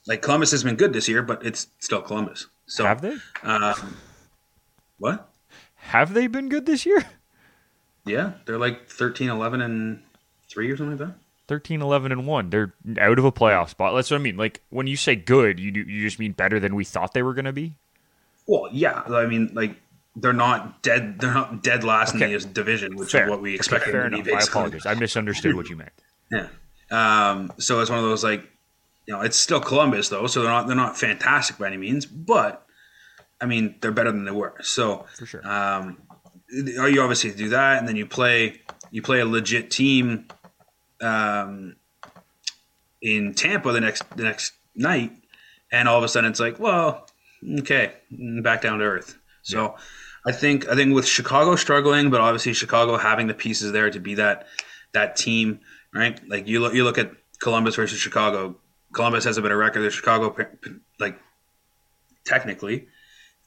[0.07, 2.47] like Columbus has been good this year, but it's still Columbus.
[2.67, 3.15] So Have they?
[3.43, 3.97] um,
[4.99, 5.29] what?
[5.75, 7.03] Have they been good this year?
[8.07, 10.03] Yeah, they're like 13, 11, and
[10.47, 11.15] three or something like that.
[11.47, 12.49] 13, 11, and 1.
[12.51, 13.95] They're out of a playoff spot.
[13.95, 14.37] That's what I mean.
[14.37, 17.23] Like, when you say good, you, do, you just mean better than we thought they
[17.23, 17.77] were going to be?
[18.45, 19.75] Well, yeah, I mean like
[20.15, 21.19] they're not dead.
[21.19, 22.33] They're not dead last Okay.
[22.33, 23.25] in the division, which Fair.
[23.25, 23.91] is what we Okay, expected.
[23.91, 24.27] fair enough.
[24.27, 24.85] I apologize.
[24.85, 25.91] I misunderstood what you meant.
[26.31, 26.47] Yeah.
[26.89, 28.41] Um, so it's one of those like,
[29.05, 32.05] you know, it's still Columbus though, so they're not they're not fantastic by any means,
[32.07, 32.65] but
[33.39, 34.55] I mean they're better than they were.
[34.63, 35.47] So For sure.
[35.47, 35.97] um,
[36.49, 40.27] you obviously do that, and then you play you play a legit team
[41.01, 41.75] um,
[43.01, 45.11] in Tampa the next the next night,
[45.71, 47.07] and all of a sudden it's like, well,
[47.59, 47.93] okay,
[48.41, 49.17] back down to earth.
[49.43, 49.75] So
[50.25, 53.99] I think I think with Chicago struggling, but obviously Chicago having the pieces there to
[53.99, 54.47] be that
[54.93, 55.59] that team,
[55.93, 56.19] right?
[56.27, 58.55] Like you look you look at Columbus versus Chicago.
[58.93, 60.35] Columbus has a better record than Chicago,
[60.99, 61.19] like
[62.23, 62.87] technically,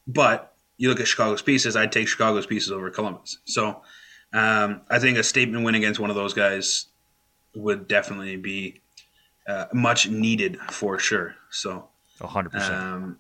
[0.07, 1.75] but you look at Chicago's pieces.
[1.75, 3.39] I'd take Chicago's pieces over Columbus.
[3.45, 3.83] So
[4.33, 6.87] um, I think a statement win against one of those guys
[7.55, 8.83] would definitely be
[9.47, 11.35] uh, much needed for sure.
[11.51, 11.89] So,
[12.21, 13.19] 100%.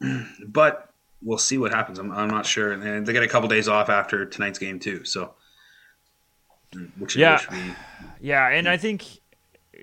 [0.00, 0.87] um, but
[1.22, 1.98] we'll see what happens.
[1.98, 2.72] I'm, I'm not sure.
[2.72, 5.04] And they get a couple days off after tonight's game too.
[5.04, 5.34] So,
[6.98, 7.38] which, Yeah.
[7.38, 7.76] which
[8.20, 9.04] Yeah, and I think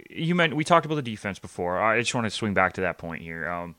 [0.09, 1.79] you meant we talked about the defense before.
[1.79, 3.47] I just want to swing back to that point here.
[3.47, 3.75] Um,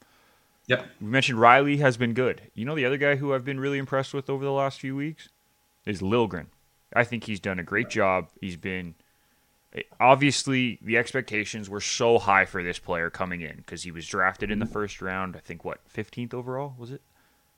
[0.67, 0.87] yep.
[1.01, 2.43] we mentioned Rielly has been good.
[2.55, 4.97] You know, the other guy who I've been really impressed with over the last few
[4.97, 5.29] weeks
[5.85, 6.47] is Liljegren.
[6.95, 8.29] I think he's done a great job.
[8.41, 8.95] He's been
[10.01, 14.51] obviously the expectations were so high for this player coming in because he was drafted
[14.51, 15.37] in the first round.
[15.37, 17.03] I think what 15th overall was it?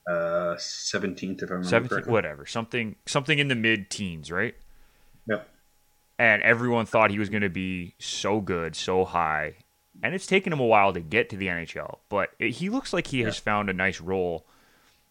[0.09, 2.11] Uh, 17th, if I remember 17th, correctly.
[2.11, 4.55] whatever, something something in the mid teens, right?
[5.27, 5.47] Yep.
[6.17, 9.57] and everyone thought he was going to be so good, so high.
[10.01, 12.91] And it's taken him a while to get to the NHL, but it, he looks
[12.91, 14.47] like he has found a nice role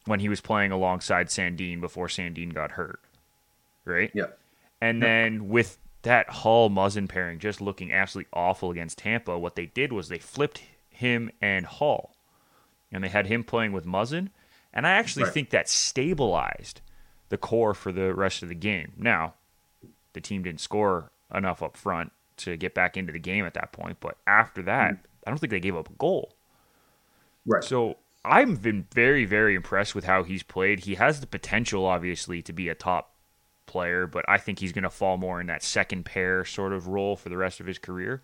[0.07, 3.01] when he was playing alongside Sandin before Sandin got hurt,
[3.85, 4.11] right?
[4.15, 4.39] Yep.
[4.81, 9.67] And then with that Holl Muzzin pairing just looking absolutely awful against Tampa, what they
[9.67, 12.17] did was they flipped him and Holl,
[12.91, 14.31] and they had him playing with Muzzin,
[14.73, 15.33] and I actually Right.
[15.33, 16.81] think that stabilized
[17.29, 18.93] the core for the rest of the game.
[18.97, 19.35] Now,
[20.13, 23.73] the team didn't score enough up front to get back into the game at that
[23.73, 25.05] point, but after that, mm-hmm.
[25.27, 26.35] I don't think they gave up a goal.
[27.45, 27.63] Right.
[27.65, 30.81] So I've been very, very impressed with how he's played.
[30.81, 33.15] He has the potential, obviously, to be a top
[33.67, 36.89] player, but I think he's going to fall more in that second pair sort of
[36.89, 38.23] role for the rest of his career.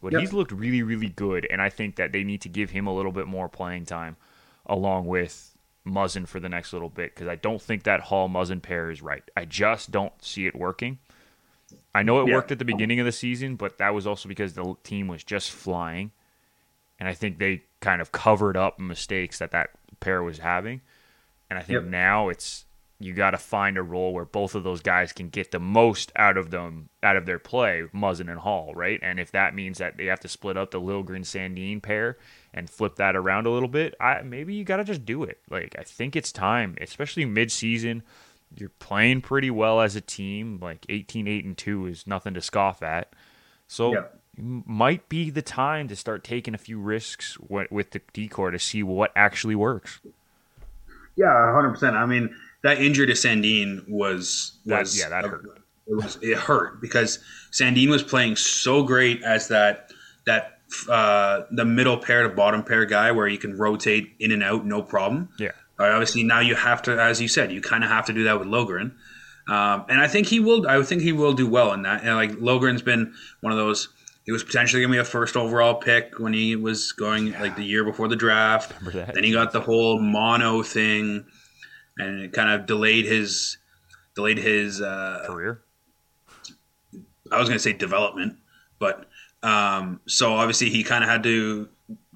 [0.00, 0.20] But Yep.
[0.20, 2.94] he's looked really, really good, and I think that they need to give him a
[2.94, 4.16] little bit more playing time
[4.64, 5.54] along with
[5.86, 9.00] Muzzin for the next little bit because I don't think that Holl Muzzin pair is
[9.02, 9.22] right.
[9.36, 10.98] I just don't see it working.
[11.94, 12.34] I know it Yeah.
[12.34, 15.24] worked at the beginning of the season, but that was also because the team was
[15.24, 16.10] just flying
[16.98, 20.82] and I think they kind of covered up mistakes that that pair was having.
[21.48, 21.84] And I think Yep.
[21.84, 22.66] now it's
[23.02, 26.12] you got to find a role where both of those guys can get the most
[26.16, 29.00] out of them out of their play, Muzzin and Holl, right?
[29.02, 32.18] And if that means that they have to split up the Liljegren Sandin pair
[32.52, 35.38] and flip that around a little bit, I maybe you got to just do it.
[35.50, 38.02] Like I think it's time, especially mid-season.
[38.56, 40.58] You're playing pretty well as a team.
[40.60, 43.12] Like 18 8 and 2 is nothing to scoff at.
[43.68, 44.04] So Yeah.
[44.36, 48.82] might be the time to start taking a few risks with the D-core to see
[48.82, 50.00] what actually works.
[51.16, 51.96] Yeah, hundred percent.
[51.96, 55.44] I mean, that injury to Sandin was That- was yeah, that hurt.
[55.86, 57.18] It was it hurt because
[57.52, 59.90] Sandin was playing so great as that
[60.26, 64.42] that uh, the middle pair to bottom pair guy where you can rotate in and
[64.42, 65.28] out no problem.
[65.38, 65.50] Yeah.
[65.78, 68.24] Uh, obviously, now you have to, as you said, you kind of have to do
[68.24, 68.92] that with Liljegren,
[69.48, 70.68] um, and I think he will.
[70.68, 72.04] I think he will do well in that.
[72.04, 73.88] And like Liljegren's been one of those.
[74.26, 77.56] He was potentially going to be a first overall pick when he was going like
[77.56, 78.72] the year before the draft.
[79.14, 81.24] Then he got the whole mono thing,
[81.98, 83.56] and it kind of delayed his
[84.14, 84.80] delayed his.
[84.80, 85.62] Uh, Career.
[87.32, 88.36] I was going to say development,
[88.78, 89.08] but
[89.42, 91.68] um, so obviously he kind of had to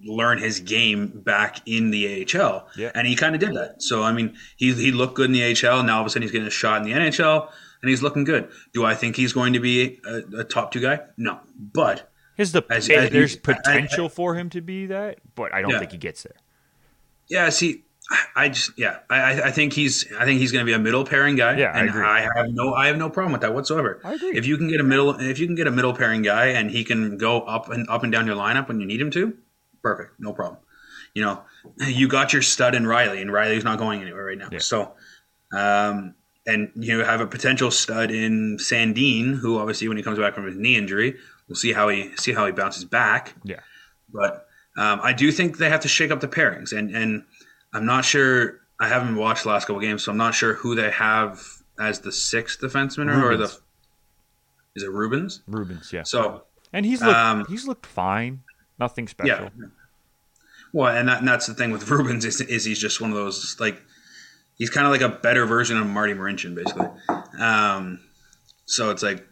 [0.02, 2.68] learn his game back in the AHL.
[2.76, 2.90] Yeah.
[2.94, 3.82] And he kind of did that.
[3.82, 5.82] So I mean, he he looked good in the AHL.
[5.82, 7.48] Now all of a sudden he's getting a shot in the NHL,
[7.82, 8.48] and he's looking good.
[8.72, 11.00] Do I think he's going to be a, a top two guy?
[11.16, 15.54] No, but His the As- as there's he- potential for him to be that, but
[15.54, 15.78] I don't Yeah.
[15.78, 16.37] think he gets there.
[17.28, 17.84] yeah, see.
[18.36, 20.78] I just yeah, I I- I think he's I think he's going to be a
[20.78, 21.56] middle pairing guy.
[21.58, 22.04] Yeah, I and agree.
[22.04, 24.00] I have no I have no problem with that whatsoever.
[24.04, 24.36] I agree.
[24.36, 26.70] If you can get a middle if you can get a middle pairing guy and
[26.70, 29.34] he can go up and up and down your lineup when you need him to,
[29.82, 30.58] perfect, no problem.
[31.14, 31.42] You know,
[31.86, 34.48] you got your stud in Rielly, and Rielly's not going anywhere right now.
[34.50, 34.58] Yeah.
[34.58, 34.94] So,
[35.52, 36.14] um,
[36.46, 40.44] and you have a potential stud in Sandin, who obviously when he comes back from
[40.46, 41.16] his knee injury,
[41.48, 43.34] we'll see how he see how he bounces back.
[43.44, 43.60] Yeah.
[44.12, 47.22] But um, I do think they have to shake up the pairings, and and
[47.74, 48.60] I'm not sure.
[48.80, 51.42] I haven't watched the last couple games, so I'm not sure who they have
[51.78, 53.44] as the sixth defenseman or, or the.
[54.76, 55.40] Is it Rubins?
[55.48, 56.02] Rubins, yeah.
[56.04, 58.42] So And he's looked Um, he's looked fine.
[58.78, 59.50] Nothing special.
[59.56, 59.66] yeah.
[60.72, 63.16] Well, and, that, and that's the thing with Rubins is, is he's just one of
[63.16, 63.80] those like
[64.56, 66.88] he's kind of like a better version of Marty Marincin, basically.
[67.38, 68.00] Um,
[68.66, 69.24] so it's like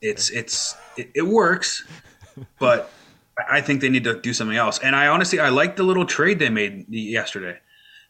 [0.00, 1.84] it's it's it, it works,
[2.58, 2.90] but
[3.50, 4.78] I think they need to do something else.
[4.78, 7.58] And I honestly I like the little trade they made yesterday.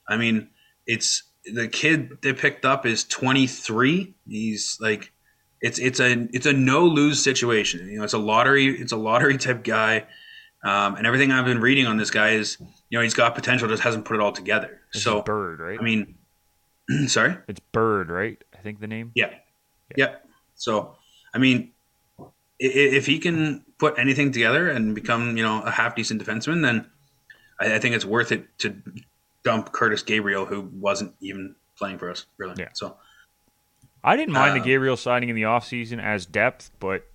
[0.08, 0.48] I mean,
[0.86, 4.14] it's the kid they picked up is 23.
[4.26, 5.12] He's like
[5.60, 7.88] it's it's a it's a no lose situation.
[7.88, 10.06] You know, it's a lottery it's a lottery type guy.
[10.64, 12.56] Um, and everything I've been reading on this guy is,
[12.90, 14.80] you know, he's got potential, just hasn't put it all together.
[14.92, 15.78] This So, Bird, right?
[15.78, 16.16] I mean,
[17.06, 18.42] sorry, it's Bird, right?
[18.52, 19.12] I think the name.
[19.14, 19.34] yeah,
[19.96, 20.16] yeah.
[20.56, 20.96] So,
[21.32, 21.70] I mean,
[22.58, 26.86] if he can put anything together and become, you know, a half decent defenseman, then
[27.60, 28.76] I, I think it's worth it to
[29.44, 32.54] dump Curtis Gabriel, who wasn't even playing for us, really.
[32.58, 32.68] Yeah.
[32.74, 32.96] So,
[34.02, 37.06] I didn't mind the Uh, Gabriel signing in the offseason as depth, but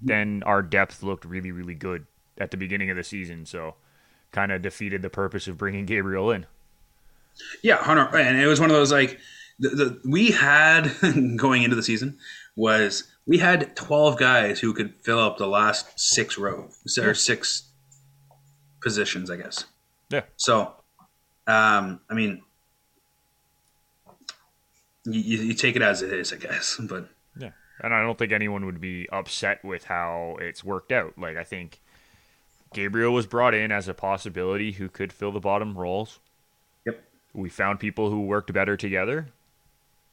[0.00, 2.06] then our depth looked really, really good
[2.38, 3.74] at the beginning of the season, so
[4.32, 6.46] kind of defeated the purpose of bringing Gabriel in.
[7.62, 9.18] Yeah, Hunter, and it was one of those like
[9.58, 10.90] the, the we had
[11.36, 12.18] going into the season
[12.56, 17.70] was we had twelve guys who could fill up the last six rows or six
[18.80, 19.64] positions, I guess.
[20.10, 20.22] Yeah.
[20.36, 20.74] So,
[21.46, 22.42] um, I mean,
[25.04, 26.80] you, you, you take it as it is, I guess.
[26.88, 27.08] But
[27.38, 27.50] Yeah.
[27.82, 31.14] And I don't think anyone would be upset with how it's worked out.
[31.16, 31.80] Like, I think
[32.74, 36.18] Gabriel was brought in as a possibility who could fill the bottom roles.
[36.86, 37.02] Yep.
[37.32, 39.28] We found people who worked better together.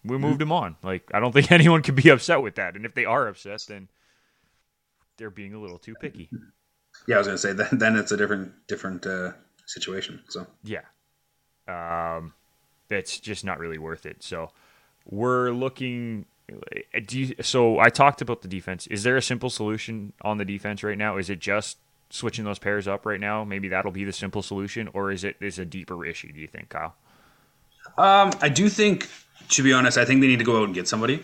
[0.03, 0.77] We moved him on.
[0.83, 2.75] Like, I don't think anyone could be upset with that.
[2.75, 3.89] And if they are upset, then
[5.17, 6.29] they're being a little too picky.
[7.07, 9.31] yeah, I was gonna say that then it's a different different uh,
[9.65, 10.21] situation.
[10.29, 10.81] So Yeah.
[11.67, 12.33] Um,
[12.89, 14.23] it's just not really worth it.
[14.23, 14.51] So
[15.05, 16.25] we're looking.
[17.05, 18.87] Do you, so I talked about the defense.
[18.87, 21.17] Is there a simple solution on the defense right now?
[21.17, 21.77] Is it just
[22.09, 23.43] switching those pairs up right now?
[23.43, 26.31] Maybe that'll be the simple solution, or is it is a deeper issue?
[26.31, 26.95] Do you think, Kyle?
[27.97, 29.09] Um, I do think,
[29.49, 31.23] to be honest, I think they need to go out and get somebody,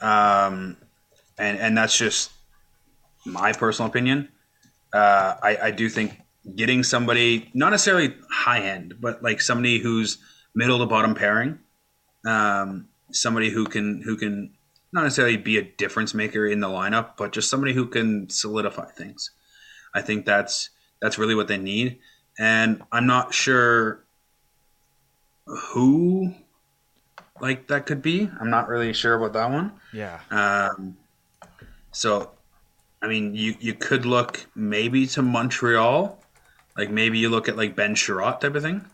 [0.00, 0.76] um,
[1.38, 2.30] and and that's just
[3.24, 4.28] my personal opinion.
[4.92, 6.20] Uh, I, I do think
[6.56, 10.18] getting somebody, not necessarily high end, but like somebody who's
[10.54, 11.58] middle to bottom pairing,
[12.26, 14.52] um, somebody who can who can
[14.92, 18.90] not necessarily be a difference maker in the lineup, but just somebody who can solidify
[18.90, 19.30] things.
[19.94, 21.98] I think that's that's really what they need,
[22.38, 24.04] and I'm not sure
[25.46, 26.34] who
[27.42, 28.30] like that could be.
[28.40, 29.72] I'm not really sure about that one.
[29.92, 30.20] Yeah.
[30.30, 30.96] Um,
[31.90, 32.30] so,
[33.02, 36.22] I mean, you you could look maybe to Montreal,
[36.78, 38.84] like maybe you look at like Ben Chiarot type of thing.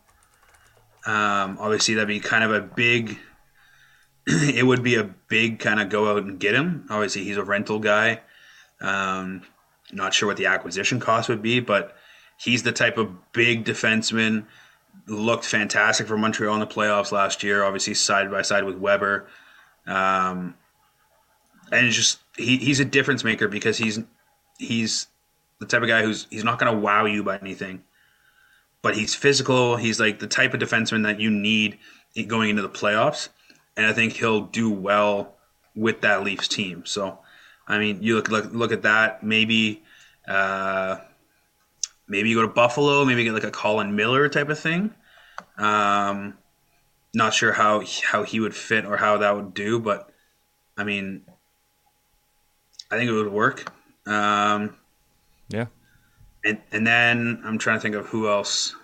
[1.06, 3.18] Um, obviously, that'd be kind of a big.
[4.26, 6.86] it would be a big kind of go out and get him.
[6.90, 8.22] Obviously, he's a rental guy.
[8.80, 9.42] Um,
[9.92, 11.96] not sure what the acquisition cost would be, but
[12.38, 14.46] he's the type of big defenseman.
[15.06, 17.64] Looked fantastic for Montreal in the playoffs last year.
[17.64, 19.26] Obviously, side by side with Weber.
[19.86, 20.54] Um,
[21.72, 24.00] and just he, he's a difference maker because he's
[24.58, 25.06] he's
[25.58, 27.82] the type of guy who's he's not going to wow you by anything,
[28.82, 29.76] but he's physical.
[29.76, 31.78] He's like the type of defenseman that you need
[32.26, 33.28] going into the playoffs,
[33.76, 35.36] and I think he'll do well
[35.74, 36.84] with that Leafs team.
[36.84, 37.18] So,
[37.66, 39.22] I mean, you look look look at that.
[39.22, 39.82] Maybe
[40.26, 40.98] uh,
[42.08, 43.04] maybe you go to Buffalo.
[43.04, 44.94] Maybe get like a Colin Miller type of thing.
[45.56, 46.38] Um,
[47.14, 50.10] not sure how how he would fit or how that would do, but
[50.76, 51.22] I mean,
[52.90, 53.72] I think it would work.
[54.06, 54.76] Um,
[55.48, 55.66] Yeah.
[56.44, 58.74] and and then I'm trying to think of who else.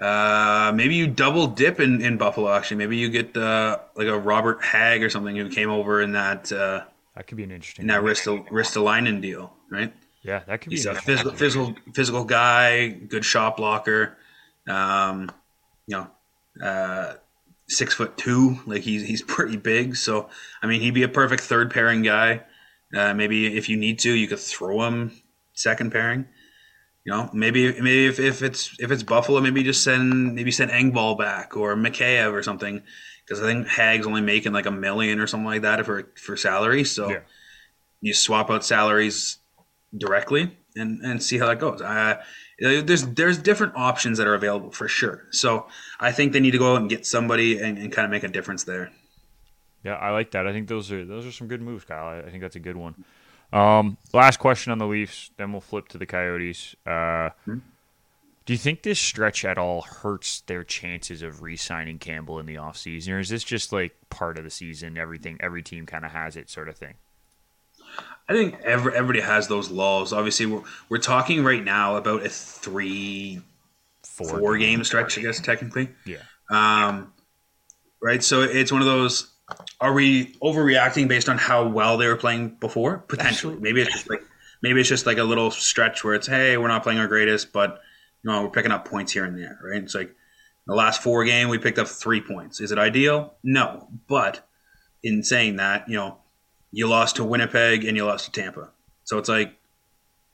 [0.00, 2.52] Uh, maybe you double dip in, in Buffalo.
[2.52, 6.12] Actually, maybe you get uh, like a Robert Hagg or something who came over in
[6.12, 6.84] that uh,
[7.16, 7.82] That could be an interesting.
[7.82, 9.92] in that Ristolainen deal, right?
[10.22, 10.76] Yeah, that could be.
[10.76, 14.16] He's a physical, physical, physical guy, good shot blocker.
[14.68, 15.30] Um,
[15.86, 17.14] you know, uh,
[17.68, 19.96] six foot two, like he's he's pretty big.
[19.96, 20.28] So
[20.62, 22.42] I mean, he'd be a perfect third pairing guy.
[22.94, 25.12] Uh, maybe if you need to, you could throw him
[25.54, 26.26] second pairing.
[27.04, 30.70] You know, maybe maybe if, if it's if it's Buffalo, maybe just send maybe send
[30.70, 32.82] Engvall back or Mikheyev or something
[33.24, 36.36] because I think Hagg's only making like a million or something like that for for
[36.36, 36.84] salary.
[36.84, 37.20] So Yeah.
[38.00, 39.38] you swap out salaries
[39.96, 41.80] directly and and see how that goes.
[41.80, 42.20] Uh,
[42.58, 45.26] there's there's different options that are available for sure.
[45.30, 45.66] So
[46.00, 48.24] I think they need to go out and get somebody and, and kind of make
[48.24, 48.90] a difference there.
[49.84, 50.46] Yeah, I like that.
[50.46, 52.06] I think those are those are some good moves, Kyle.
[52.06, 53.04] I, I think that's a good one.
[53.52, 56.76] Um, last question on the Leafs, then we'll flip to the Coyotes.
[56.84, 62.46] Uh, Do you think this stretch at all hurts their chances of re-signing Campbell in
[62.46, 64.96] the offseason, or is this just like part of the season?
[64.96, 66.94] Everything, every team kind of has it, sort of thing.
[68.28, 70.12] I think every, everybody has those lulls.
[70.12, 73.40] Obviously, we're, we're talking right now about a three,
[74.02, 75.90] Four, four game stretch, I guess, technically.
[76.04, 76.18] Yeah.
[76.50, 77.12] Um,
[78.02, 78.22] right.
[78.22, 79.30] So it's one of those.
[79.80, 82.98] Are we overreacting based on how well they were playing before?
[83.08, 83.56] Potentially.
[83.60, 84.22] Maybe it's just like
[84.62, 87.52] maybe it's just like a little stretch where it's hey, we're not playing our greatest,
[87.52, 87.80] but
[88.22, 89.58] you know we're picking up points here and there.
[89.62, 89.82] Right.
[89.82, 90.14] It's like
[90.66, 92.60] the last four game we picked up three points.
[92.60, 93.34] Is it ideal?
[93.42, 93.88] No.
[94.08, 94.46] But
[95.02, 96.18] in saying that, you know,
[96.72, 98.70] you lost to Winnipeg and you lost to Tampa.
[99.04, 99.54] So it's like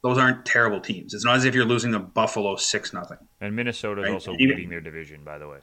[0.03, 1.14] those aren't terrible teams.
[1.14, 3.18] It's not as if you're losing to Buffalo six nothing.
[3.41, 4.12] And Minnesota's Right.
[4.12, 5.59] also Even- leading their division, by the way.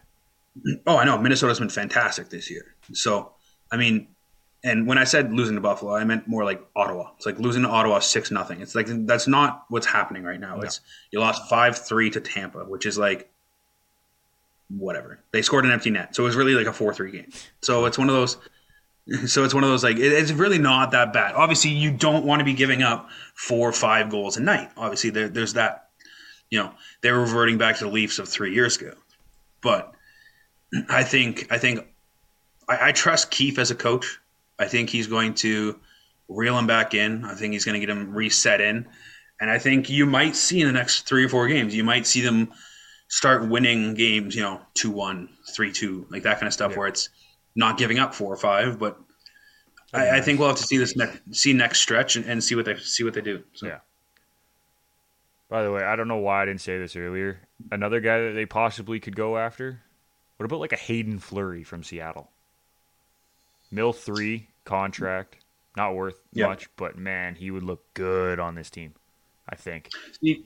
[0.88, 1.18] Oh, I know.
[1.18, 2.76] Minnesota's been fantastic this year.
[2.94, 3.32] So,
[3.72, 4.08] I mean,
[4.64, 7.12] and when I said losing to Buffalo, I meant more like Ottawa.
[7.18, 8.62] It's like losing to Ottawa six nothing.
[8.62, 10.60] It's like that's not what's happening right now.
[10.60, 13.32] It's you lost five three to Tampa, which is like
[14.70, 15.20] whatever.
[15.32, 17.30] They scored an empty net, so it was really like a four three game.
[17.62, 18.38] So it's one of those.
[19.26, 21.36] So it's one of those like it- it's really not that bad.
[21.36, 24.70] Obviously, you don't want to be giving up four or five goals a night.
[24.78, 25.90] Obviously, there, there's that.
[26.50, 28.94] You know, they're reverting back to the Leafs of three years ago,
[29.62, 29.94] but
[30.90, 31.88] I think I think
[32.70, 34.20] I, I trust Keefe as a coach.
[34.60, 35.80] I think he's going to
[36.30, 37.26] reel him back in.
[37.26, 38.86] I think he's going to get him reset in,
[39.40, 42.06] and I think you might see in the next three or four games, you might
[42.06, 42.52] see them
[43.08, 44.36] start winning games.
[44.36, 46.78] You know, two one, three two, like that kind of stuff, Yeah.
[46.80, 47.10] where it's
[47.56, 48.80] not giving up four or five.
[48.80, 49.00] But
[49.94, 52.56] I, I think we'll have to see this next see next stretch and, and see
[52.56, 53.44] what they see what they do.
[53.54, 53.68] So.
[53.68, 53.80] Yeah.
[55.50, 57.42] By the way, I don't know why I didn't say this earlier.
[57.72, 59.82] Another guy that they possibly could go after.
[60.38, 62.32] What about like a Haydn Fleury from Seattle?
[63.70, 65.38] Mill three contract,
[65.76, 66.48] not worth Yeah.
[66.48, 68.94] much, but man, he would look good on this team.
[69.50, 69.90] I think.
[70.22, 70.42] The,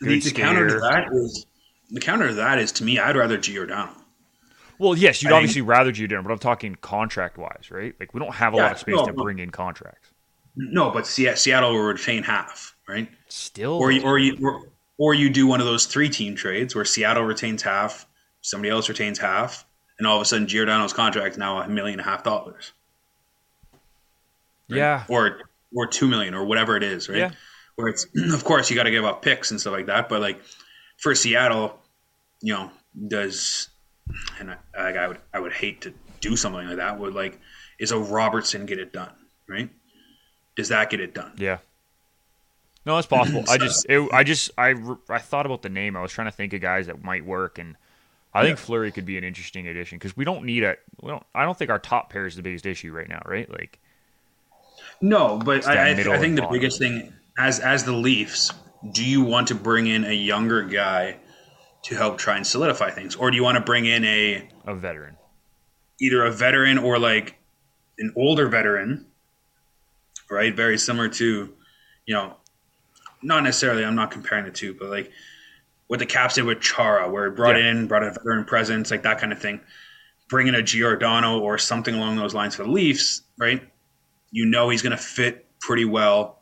[0.00, 1.46] the, the counter to that is
[1.90, 2.98] the counter to that is to me.
[2.98, 3.92] I'd rather Giordano.
[4.78, 7.94] Well, yes, you'd I obviously rather Giordano, but I'm talking contract wise, right?
[7.98, 10.10] Like we don't have a lot of space no, to bring in contracts.
[10.56, 13.08] No, but Seattle will retain half, right?
[13.28, 14.68] Still, Or you, or you or,
[14.98, 18.06] or you do one of those three team trades where Seattle retains half,
[18.40, 19.64] somebody else retains half,
[19.98, 22.72] and all of a sudden Giordano's contract is now a million and a half dollars,
[24.68, 25.40] yeah, or
[25.74, 27.18] or two million, or whatever it is, right?
[27.18, 27.30] Yeah.
[27.76, 30.20] Where it's of course you got to give up picks and stuff like that, but
[30.20, 30.40] like
[30.98, 31.80] for Seattle,
[32.40, 32.70] you know,
[33.08, 33.68] does
[34.38, 36.98] and I, like I would I would hate to do something like that.
[36.98, 37.40] Would like
[37.78, 39.12] is a Robertson get it done,
[39.48, 39.70] right?
[40.56, 41.32] Does that get it done?
[41.36, 41.58] Yeah.
[42.86, 43.44] No, it's possible.
[43.48, 44.74] I just, it, I just, I,
[45.08, 45.96] I thought about the name.
[45.96, 47.76] I was trying to think of guys that might work, and
[48.32, 51.24] I think Fleury could be an interesting addition because we don't need a, we don't.
[51.34, 53.50] I don't think our top pair is the biggest issue right now, right?
[53.50, 53.78] Like,
[55.00, 58.50] No, but I, I, middle I think the biggest thing as as the Leafs,
[58.92, 61.16] do you want to bring in a younger guy
[61.84, 64.74] to help try and solidify things, or do you want to bring in a a
[64.74, 65.16] veteran.
[66.00, 67.36] either a veteran or like
[67.98, 69.06] an older veteran,
[70.30, 70.54] right?
[70.54, 71.52] Very similar to,
[72.06, 72.34] you know,
[73.22, 73.84] not necessarily.
[73.84, 75.10] I'm not comparing the two, but like
[75.86, 77.70] what the Caps did with Chara, where it brought Yeah.
[77.70, 79.60] in, brought a veteran presence, like that kind of thing.
[80.28, 83.62] Bring in a Giordano or something along those lines for the Leafs, right?
[84.30, 86.40] You know he's going to fit pretty well.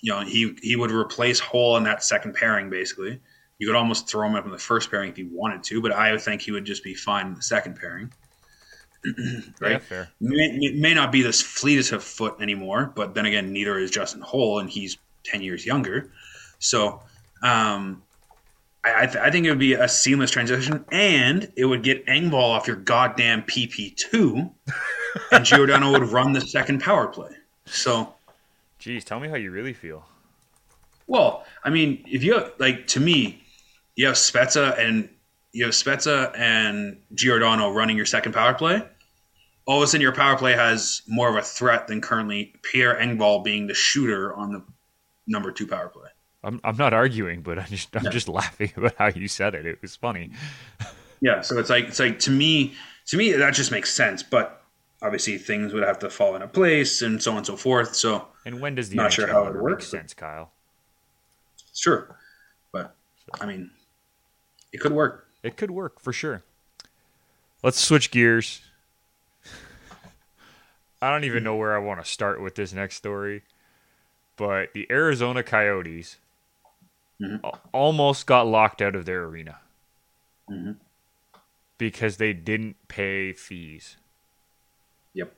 [0.00, 3.20] You know he he would replace Holl in that second pairing basically.
[3.58, 5.92] You could almost throw him up in the first pairing if you wanted to, but
[5.92, 8.12] I would think he would just be fine in the second pairing.
[9.60, 9.72] right?
[9.72, 10.08] Yeah, fair.
[10.20, 14.20] may, may not be this fleetest of foot anymore, but then again, neither is Justin
[14.20, 16.10] Holl, and he's ten years younger.
[16.58, 17.02] So,
[17.42, 18.02] um,
[18.84, 22.06] I, I, th- I think it would be a seamless transition, and it would get
[22.06, 24.50] Engvall off your goddamn PP two,
[25.32, 27.30] and Giordano would run the second power play.
[27.66, 28.14] So,
[28.78, 30.04] Geez, tell me how you really feel.
[31.06, 33.41] well, I mean, if you like to me,
[33.96, 35.08] you have Spezza and
[35.52, 38.82] you have Spezza and Giordano running your second power play.
[39.66, 42.96] All of a sudden, your power play has more of a threat than currently Pierre
[42.96, 44.64] Engvall being the shooter on the
[45.26, 46.08] number two power play.
[46.42, 49.66] I'm I'm not arguing, but I'm just I'm just laughing about how you said it.
[49.66, 50.30] It was funny.
[51.24, 52.74] Yeah, so it's like it's like to me
[53.06, 54.60] to me that just makes sense, but
[55.02, 57.94] obviously things would have to fall into place and so on and so forth.
[57.94, 60.50] So And when does the Not NHL sure how it works, sense, Kyle?
[61.74, 62.18] sure,
[62.72, 62.96] but
[63.40, 63.70] I mean,
[64.72, 65.28] it could work.
[65.42, 66.42] It could work for sure.
[67.62, 68.62] Let's switch gears.
[71.00, 73.42] I don't even know where I want to start with this next story,
[74.36, 76.16] but the Arizona Coyotes
[77.20, 77.58] Mhm.
[77.72, 79.58] almost got locked out of their arena
[80.48, 80.76] Mhm.
[81.78, 83.96] because they didn't pay fees.
[85.14, 85.34] Yep.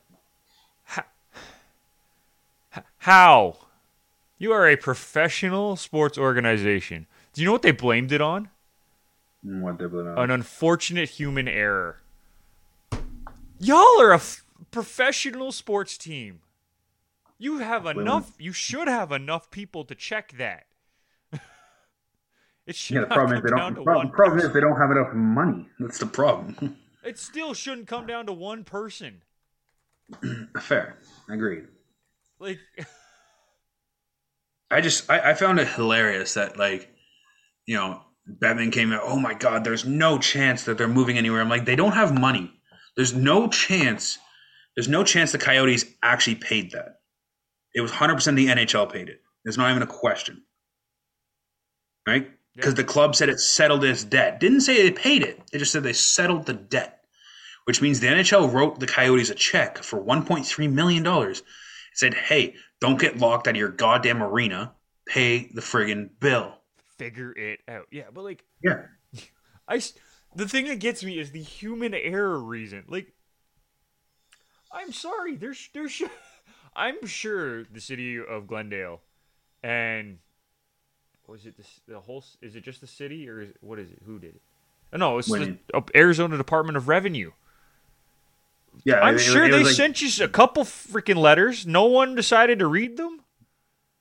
[2.99, 3.59] How?
[4.39, 7.07] You are a professional sports organization.
[7.33, 8.39] Do you know what they blamed it on?
[8.41, 8.51] And What they blame it on.
[9.45, 12.01] An unfortunate human error.
[13.59, 16.41] Y'all are a f- professional sports team.
[17.39, 18.33] You have enough.
[18.39, 20.67] You should have enough people to check that.
[22.67, 23.75] it should Yeah, the problem is they don't.
[23.75, 25.69] The problem, problem is they don't have enough money.
[25.79, 26.79] That's the problem.
[27.05, 29.21] It still shouldn't come down to one person.
[30.59, 30.97] Fair,
[31.29, 31.65] agreed.
[32.39, 32.61] Like,
[34.71, 36.89] I just I, I found it hilarious that like,
[37.67, 39.03] you know, Bettman came out.
[39.05, 41.41] Oh my God, there's no chance that they're moving anywhere.
[41.41, 42.53] I'm like, they don't have money.
[42.97, 44.19] There's no chance.
[44.77, 47.01] There's no chance the Coyotes actually paid that.
[47.75, 49.21] It was 100 percent the NHL paid it.
[49.45, 50.43] There's not even a question,
[52.07, 52.31] right?
[52.57, 54.41] Because the club said it settled its debt.
[54.41, 55.41] Didn't say they paid it.
[55.53, 57.05] They just said they settled the debt,
[57.65, 61.43] which means the NHL wrote the Coyotes a check for 1.3 million dollars.
[61.93, 64.73] Said, "Hey, don't get locked out of your goddamn arena.
[65.07, 66.59] Pay the friggin' bill."
[66.99, 67.87] Figure it out.
[67.91, 68.83] Yeah, but like, Yeah,
[69.69, 69.81] I
[70.37, 72.85] the thing that gets me is the human error reason.
[72.89, 73.13] Like,
[74.73, 76.03] I'm sorry, there's there's
[76.77, 79.01] I'm sure the city of Glendale
[79.63, 80.19] and
[81.27, 83.99] was it the, the whole is it just the city or is, what is it?
[84.05, 84.43] Who did it?
[84.93, 87.31] Oh, No, it's the uh, Arizona Department of Revenue.
[88.85, 89.01] yeah.
[89.01, 91.67] I'm it- sure it they like- sent you a couple freaking letters.
[91.67, 93.21] No one decided to read them.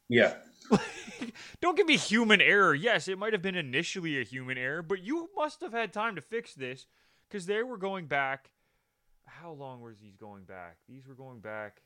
[0.10, 0.34] Yeah,
[1.62, 2.74] Don't give me human error.
[2.74, 6.16] Yes, it might have been initially a human error, but you must have had time
[6.16, 6.86] to fix this
[7.28, 8.52] because they were going back.
[9.26, 10.78] How long was these going back?
[10.88, 11.82] These were going back.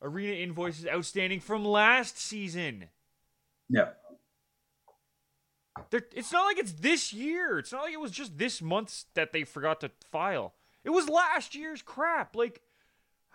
[0.00, 2.88] Arena invoices outstanding from last season.
[3.68, 3.90] yeah.
[5.90, 7.58] They're, it's not like it's this year.
[7.58, 10.54] It's not like it was just this month that they forgot to file.
[10.84, 12.36] It was last year's crap.
[12.36, 12.60] Like,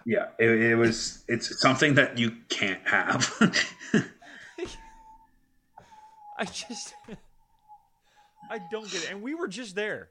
[0.05, 1.23] Yeah, it, it was.
[1.27, 3.31] It's something that you can't have.
[6.37, 6.93] I just.
[8.49, 9.11] I don't get it.
[9.11, 10.09] And we were just there.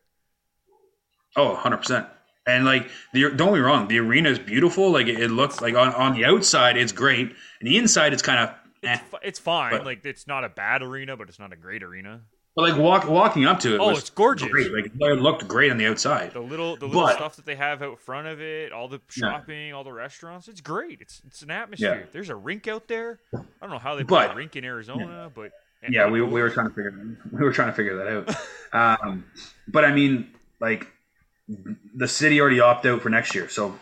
[1.36, 2.06] oh, 100 percent.
[2.46, 4.90] And like, the, don't get me wrong, the arena is beautiful.
[4.92, 8.22] Like, it, it looks like on, on the outside, it's great, and the inside, it's
[8.22, 8.54] kind of.
[8.84, 8.92] Eh.
[8.94, 9.72] It's, it's fine.
[9.72, 12.20] But- like, it's not a bad arena, but it's not a great arena.
[12.54, 14.48] But like walk, walking up to it, Oh, was it's gorgeous.
[14.48, 14.72] Great.
[14.72, 16.32] Like, it looked great on the outside.
[16.32, 19.00] The little, the little But- stuff that they have out front of it, all the
[19.14, 19.30] Yeah.
[19.32, 20.48] shopping, all the restaurants.
[20.48, 21.00] It's great.
[21.02, 22.00] It's it's an atmosphere.
[22.04, 22.06] Yeah.
[22.12, 23.18] There's a rink out there.
[23.34, 25.52] I don't know how they put a rink in Arizona, but and
[25.88, 28.36] yeah, we, we were trying to figure we were trying to figure that
[28.72, 29.02] out.
[29.02, 29.24] Um,
[29.68, 30.86] but I mean, like
[31.94, 33.78] the city already opted out for next year, so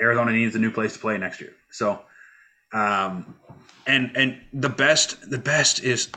[0.00, 1.52] Arizona needs a new place to play next year.
[1.70, 2.00] So,
[2.72, 3.34] um,
[3.86, 6.08] and and the best the best is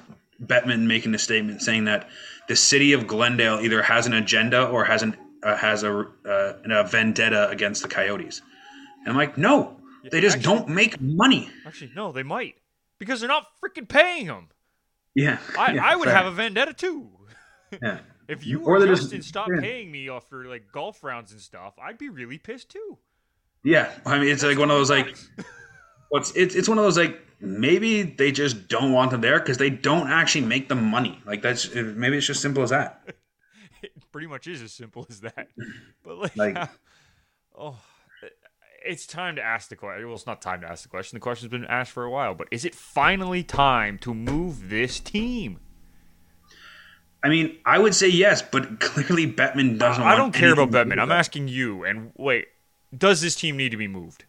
[0.44, 2.10] Bettman making a statement saying that
[2.48, 6.54] the city of Glendale either has an agenda or has an uh, has a uh,
[6.66, 8.42] a vendetta against the Coyotes.
[9.00, 9.78] And I'm like, no,
[10.12, 11.50] they just actually- don't make money.
[11.66, 12.56] Actually, no, they might
[13.00, 14.50] because they're not freaking paying them.
[15.16, 16.16] Yeah, I, yeah, I would fair.
[16.16, 17.10] have a vendetta too.
[17.82, 18.00] Yeah.
[18.28, 19.60] If you Or or they just- Justin stopped yeah.
[19.60, 22.98] paying me after like golf rounds and stuff, I'd be really pissed too.
[23.64, 25.18] Yeah, I mean, it's like one of those like,
[26.10, 29.58] what's it's it's one of those like maybe they just don't want them there because
[29.58, 31.20] they don't actually make the money.
[31.26, 33.04] Like that's maybe it's just simple as that.
[33.84, 35.50] It pretty much is as simple as that.
[36.04, 36.70] But like, Like-
[37.58, 37.78] oh,
[38.86, 40.06] it's time to ask the question.
[40.06, 41.16] Well, it's not time to ask the question.
[41.16, 42.34] The question's been asked for a while.
[42.34, 45.60] But is it finally time to move this team?
[47.24, 50.04] I mean, I would say yes, but clearly Bettman doesn't.
[50.04, 51.02] I don't care about anything to do Bettman.
[51.02, 51.84] I'm asking you.
[51.84, 52.48] And wait,
[52.96, 54.26] does this team need to be moved?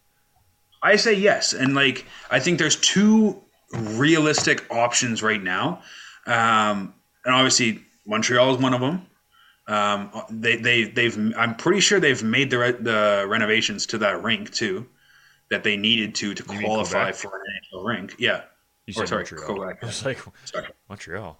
[0.81, 3.41] I say yes, and like I think there's two
[3.71, 5.81] realistic options right now,
[6.27, 6.93] um,
[7.25, 9.07] and obviously Montreal is one of them.
[9.67, 14.21] Um, they they they've I'm pretty sure they've made the re- the renovations to that
[14.23, 14.87] rink too,
[15.49, 18.15] that they needed to to You qualify for an NHL rink.
[18.19, 18.41] Yeah,
[18.85, 19.45] You Or sorry, Montreal.
[19.55, 19.79] Quebec.
[19.81, 21.39] I was like, sorry, Montreal.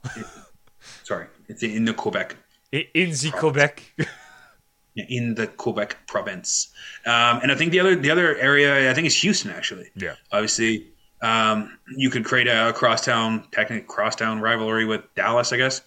[1.03, 2.37] sorry, it's in the Quebec
[2.71, 3.83] in in the Quebec.
[4.95, 6.69] in the Quebec province.
[7.05, 9.89] Um, and I think the other the other area I think is Houston actually.
[9.95, 10.15] yeah.
[10.31, 10.87] Obviously,
[11.21, 15.81] Um, you could create a crosstown, technically crosstown rivalry with Dallas, I guess.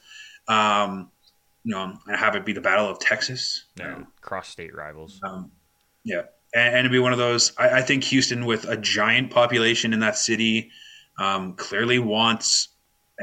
[0.49, 1.11] Um,
[1.67, 3.64] you know, and have it be the Battle of Texas.
[3.77, 5.21] Yeah, cross state rivals.
[5.25, 5.51] Um,
[6.05, 6.23] yeah,
[6.55, 7.53] and, and it'd be one of those.
[7.59, 10.71] I, I, think Houston, with a giant population in that city,
[11.19, 12.69] um, clearly wants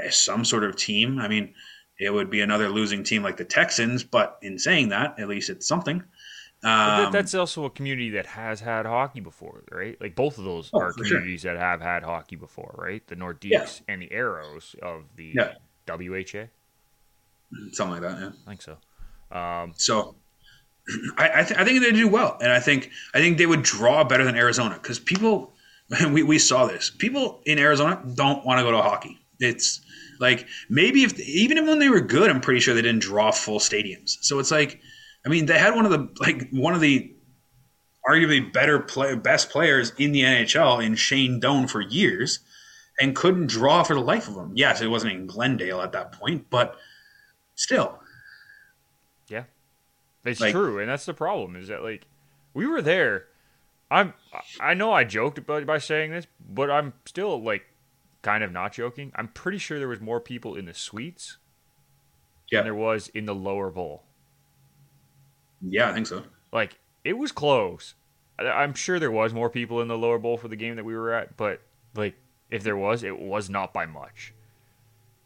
[0.09, 1.19] some sort of team.
[1.19, 1.53] I mean,
[1.97, 5.49] it would be another losing team like the Texans, but in saying that, at least
[5.49, 6.03] it's something.
[6.65, 9.99] Um, that's also a community that has had hockey before, right?
[10.01, 11.53] Like both of those oh, are communities sure.
[11.53, 13.05] that have had hockey before, right?
[13.07, 13.67] The Nordiques yeah.
[13.87, 15.53] and the Aeros of the yeah.
[15.87, 16.47] WHA,
[17.71, 18.19] something like that.
[18.19, 18.77] Yeah, I think so.
[19.31, 20.15] Um, so,
[21.17, 23.63] I I, th- I, think they do well, and I think I think they would
[23.63, 25.53] draw better than Arizona because people,
[26.11, 26.89] we we saw this.
[26.89, 29.19] People in Arizona don't want to go to hockey.
[29.39, 29.81] It's
[30.19, 33.59] like maybe if even when they were good, I'm pretty sure they didn't draw full
[33.59, 34.17] stadiums.
[34.21, 34.81] So it's like
[35.25, 37.13] I mean, they had one of the like one of the
[38.07, 42.39] arguably better play, best players in the NHL in Shane Doan for years,
[42.99, 44.51] and couldn't draw for the life of him.
[44.55, 46.77] Yes, it wasn't in Glendale at that point, but
[47.55, 47.99] still.
[49.27, 49.43] Yeah,
[50.25, 51.55] it's like, true, and that's the problem.
[51.55, 52.05] Is that like
[52.53, 53.25] we were there.
[53.91, 54.13] I'm.
[54.59, 57.63] I know I joked about by saying this, but I'm still like
[58.21, 59.11] kind of not joking.
[59.15, 61.37] I'm pretty sure there was more people in the suites
[62.49, 62.59] yeah.
[62.59, 64.03] than there was in the lower bowl.
[65.61, 66.23] Yeah, I think so.
[66.51, 67.93] Like it was close.
[68.39, 70.95] I'm sure there was more people in the lower bowl for the game that we
[70.95, 71.61] were at, but
[71.95, 72.15] like
[72.49, 74.33] if there was, it was not by much.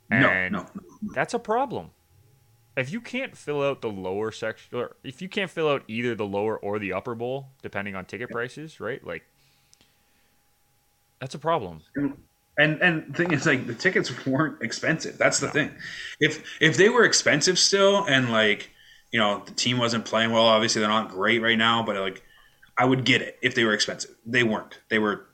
[0.10, 0.66] And no, no,
[1.02, 1.14] no.
[1.14, 1.92] that's a problem.
[2.78, 6.14] If you can't fill out the lower section, or if you can't fill out either
[6.14, 9.06] the lower or the upper bowl, depending on ticket prices, right?
[9.06, 9.24] Like
[11.20, 11.82] that's a problem.
[12.60, 15.18] And and thing is, like the tickets weren't expensive.
[15.18, 15.54] That's the no.
[15.54, 15.72] thing.
[16.20, 18.70] If if they were expensive still, and like
[19.12, 20.46] you know, the team wasn't playing well.
[20.46, 22.24] Obviously, they're not great right now, but like,
[22.78, 24.16] I would get it if they were expensive.
[24.26, 24.80] They weren't.
[24.90, 25.28] They were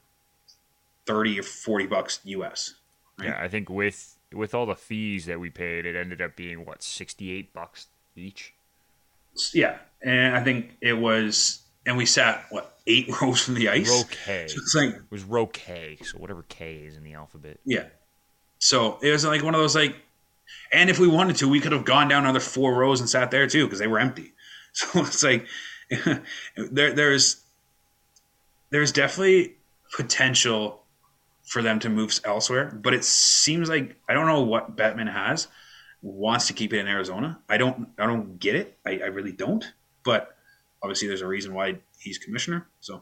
[1.05, 2.75] thirty or forty bucks US.
[3.17, 3.29] Right?
[3.29, 6.65] Yeah, I think with with all the fees that we paid, it ended up being
[6.65, 8.53] what sixty eight bucks each.
[9.53, 13.89] Yeah, and I think it was, and we sat what eight rows from the ice.
[13.89, 14.47] Row K.
[14.47, 17.59] So it's like it was row K, so whatever K is in the alphabet.
[17.65, 17.85] Yeah.
[18.59, 19.95] So it was like one of those like
[20.71, 23.31] and if we wanted to, we could have gone down another four rows and sat
[23.31, 24.33] there too because they were empty.
[24.75, 25.45] So it's like
[26.57, 27.43] there, there's
[28.71, 29.53] there's definitely
[29.95, 30.81] potential
[31.43, 35.47] for them to move elsewhere, but it seems like I don't know what Bettman has
[36.01, 37.39] wants to keep it in Arizona.
[37.49, 38.77] I don't I don't get it.
[38.85, 39.65] I, I really don't.
[40.03, 40.35] But
[40.81, 42.67] obviously, there's a reason why he's commissioner.
[42.81, 43.01] So,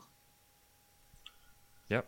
[1.90, 2.06] yep,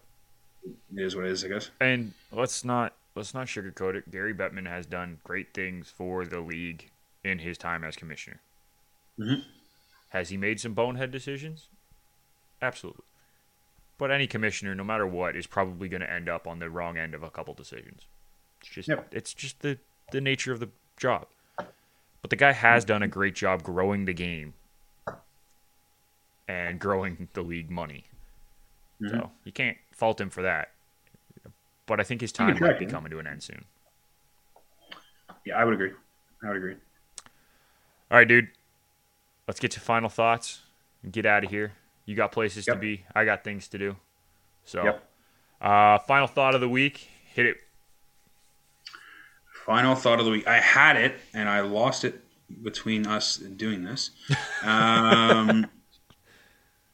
[0.95, 1.71] it is what it is, I guess.
[1.79, 4.11] And let's not let's not sugarcoat it.
[4.11, 6.89] Gary Bettman has done great things for the league
[7.23, 8.39] in his time as commissioner.
[9.19, 9.41] Mm-hmm.
[10.09, 11.69] Has he made some bonehead decisions?
[12.61, 13.03] Absolutely.
[13.97, 16.97] But any commissioner, no matter what, is probably going to end up on the wrong
[16.97, 18.01] end of a couple decisions.
[18.61, 19.07] It's just yep.
[19.11, 19.77] it's just the
[20.11, 21.27] the nature of the job.
[21.57, 24.53] But the guy has done a great job growing the game
[26.47, 28.05] and growing the league money.
[29.01, 29.19] Mm-hmm.
[29.19, 30.69] So you can't fault him for that
[31.85, 33.65] but I think his time might be coming to an end soon.
[35.45, 35.91] Yeah, I would agree.
[36.43, 36.75] I would agree.
[38.09, 38.49] All right, dude.
[39.47, 40.61] Let's get to final thoughts
[41.03, 41.73] and get out of here.
[42.05, 42.77] You got places yep.
[42.77, 43.05] to be.
[43.15, 43.95] I got things to do.
[44.63, 45.09] So, yep.
[45.61, 47.09] uh, final thought of the week.
[47.33, 47.57] Hit it.
[49.65, 50.47] Final thought of the week.
[50.47, 52.21] I had it and I lost it
[52.61, 54.11] between us doing this.
[54.63, 55.67] Um,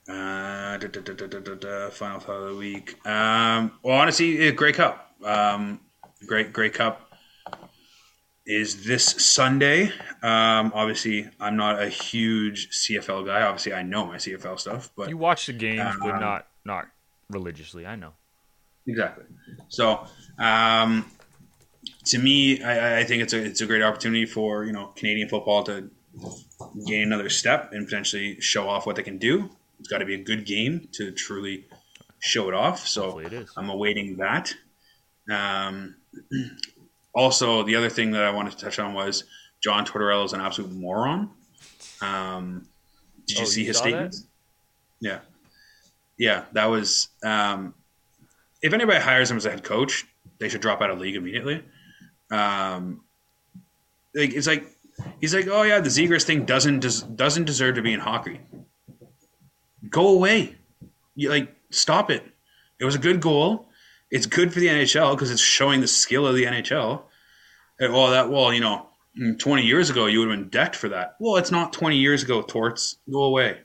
[0.09, 2.95] uh, da, da, da, final thought of the week.
[3.05, 5.13] Um, well, honestly, Grey Cup.
[5.23, 5.79] Um,
[6.25, 7.08] great Grey Cup
[8.49, 9.91] is this Sunday.
[10.23, 13.43] Um, obviously, I'm not a huge CFL guy.
[13.43, 16.87] Obviously, I know my CFL stuff, but you watch the games, um, but not not
[17.29, 17.85] religiously.
[17.85, 18.13] I know
[18.87, 19.25] exactly.
[19.67, 20.05] So,
[20.39, 21.05] um,
[22.05, 25.29] to me, I, I, think it's a it's a great opportunity for you know Canadian
[25.29, 25.89] football to
[26.87, 29.49] gain another step and potentially show off what they can do.
[29.79, 31.67] It's got to be a good game to truly
[32.17, 32.87] show it off.
[32.87, 33.21] So
[33.55, 34.53] I'm awaiting that.
[35.29, 35.95] Um,
[37.13, 39.23] also, the other thing that I wanted to touch on was
[39.61, 41.29] John Tortorella is an absolute moron.
[42.01, 42.67] Um,
[43.25, 44.25] did you oh, see you his statements?
[44.99, 45.19] Yeah,
[46.17, 47.09] yeah, that was.
[47.23, 47.73] Um,
[48.61, 50.05] if anybody hires him as a head coach,
[50.39, 51.63] they should drop out of league immediately.
[52.31, 53.01] Um,
[54.13, 54.67] like it's like
[55.21, 58.39] he's like, oh yeah, the Zegras thing doesn't des- doesn't deserve to be in hockey
[59.87, 60.55] go away.
[61.15, 62.23] You like stop it.
[62.79, 63.68] It was a good goal.
[64.11, 67.03] It's good for the NHL because it's showing the skill of the NHL.
[67.79, 68.87] And, well, that well, you know,
[69.19, 71.15] mm, twenty years ago you would have been decked for that.
[71.19, 72.41] Well, it's not twenty years ago.
[72.41, 73.59] Torts, go away.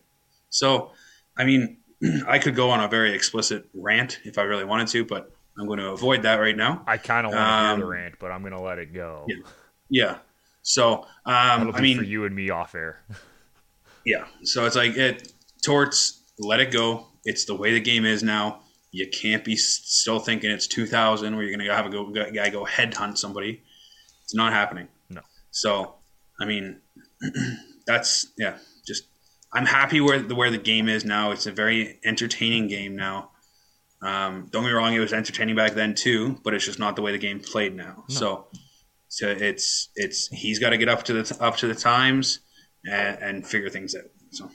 [0.51, 0.93] So,
[1.37, 1.79] I mean,
[2.29, 5.67] I could go on a very explicit rant if I really wanted to, but I'm
[5.67, 6.83] going to avoid that right now.
[6.87, 8.93] I kind of want to Um, do the rant, but I'm going to let it
[8.93, 9.25] go.
[9.29, 9.37] Yeah.
[9.89, 10.19] Yeah.
[10.63, 13.05] So, um, be I mean, for you and me off air.
[14.05, 14.27] yeah.
[14.43, 15.33] So it's like it
[15.65, 16.21] torts.
[16.39, 17.07] Let it go.
[17.25, 18.61] It's the way the game is now.
[18.95, 22.65] You can't be still thinking it's 2000 where you're gonna have a go, guy go
[22.65, 23.61] headhunt somebody.
[24.23, 24.87] It's not happening.
[25.11, 25.21] No.
[25.51, 25.97] So,
[26.41, 26.81] I mean,
[27.87, 28.59] that's yeah.
[28.87, 29.05] Just
[29.53, 31.33] I'm happy where the where the game is now.
[31.33, 33.31] It's a very entertaining game now.
[34.01, 36.95] Um, don't get me wrong, it was entertaining back then too, but it's just not
[36.95, 38.05] the way the game played now.
[38.09, 38.47] So,
[39.09, 42.39] so it's it's he's got to get up to the up to the times
[42.87, 44.05] and, and figure things out.
[44.31, 44.51] So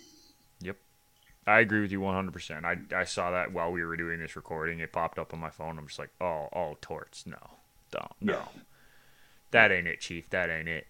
[1.49, 2.63] I agree with you 100%.
[2.63, 4.79] I, I saw that while we were doing this recording.
[4.79, 5.79] It popped up on my phone.
[5.79, 7.25] I'm just like, oh, oh, torts.
[7.25, 7.37] No,
[7.91, 8.33] don't, no.
[8.33, 8.61] Yeah.
[9.51, 10.29] That ain't it, Chief.
[10.29, 10.87] That ain't it.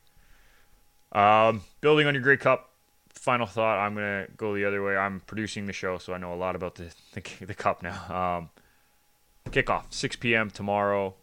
[1.14, 2.72] Um, building on your Grey Cup,
[3.14, 3.80] final thought.
[3.80, 4.98] I'm going to go the other way.
[4.98, 8.40] I'm producing the show, so I know a lot about the, the, the Cup now.
[8.40, 8.50] Um,
[9.50, 10.52] kickoff, 6 p.m.
[10.52, 11.16] tomorrow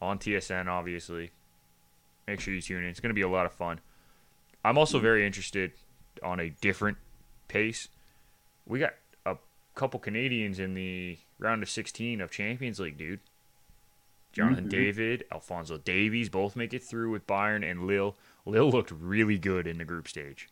[0.00, 1.32] on TSN, obviously.
[2.26, 2.88] Make sure you tune in.
[2.88, 3.80] It's going to be a lot of fun.
[4.64, 5.72] I'm also very interested
[6.22, 6.96] on a different
[7.46, 7.88] pace
[8.68, 8.94] we got
[9.26, 9.36] a
[9.74, 13.20] couple Canadians in the round of 16 of Champions League, dude.
[14.32, 14.70] Jonathan Mhm.
[14.70, 18.16] David, Alfonso Davies both make it through with Bayern and Lille.
[18.44, 20.48] Lille looked really good in the group stage.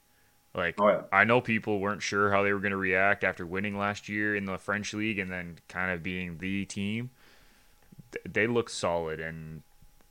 [0.55, 1.03] Like Oh, yeah.
[1.13, 4.35] I know people weren't sure how they were going to react after winning last year
[4.35, 7.11] in the French league and then kind of being the team.
[8.13, 9.63] Th- They look solid and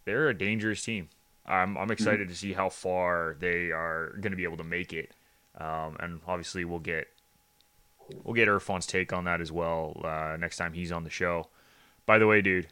[0.06, 1.10] they're a dangerous team.
[1.48, 4.94] I'm I'm excited to see how far they are going to be able to make
[4.94, 5.12] it.
[5.58, 7.08] Um, and obviously we'll get
[8.24, 11.48] we'll get Irfan's take on that as well uh, next time he's on the show.
[12.06, 12.68] By the way, dude,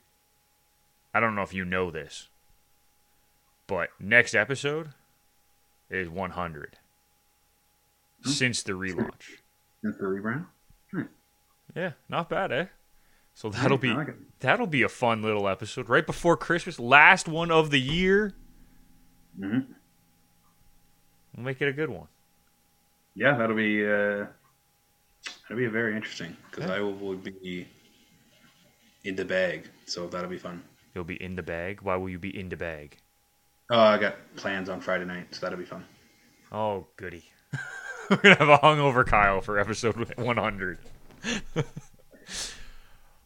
[1.14, 2.28] I don't know if you know this,
[3.68, 4.90] but next episode
[5.90, 6.78] is 100
[8.24, 9.40] since the relaunch.
[9.84, 10.46] Since the rebrand.
[11.76, 12.66] Yeah, not bad, eh?
[13.34, 17.50] So that'll be like that'll be a fun little episode right before Christmas, last one
[17.50, 18.36] of the year.
[19.40, 19.72] Mm-hmm.
[21.36, 22.08] We'll make it a good one.
[23.16, 24.26] Yeah, that'll be uh,
[25.44, 26.76] that'll be very interesting because Yeah.
[26.76, 27.68] I will, be
[29.04, 30.64] in the bag, so that'll be fun.
[30.96, 31.82] You'll be in the bag.
[31.82, 32.98] Why will you be in the bag?
[33.70, 35.86] Oh, I got plans on Friday night, so that'll be fun.
[36.52, 37.26] Oh, goody.
[38.10, 40.78] We're going to have a hungover Kyle for episode 100.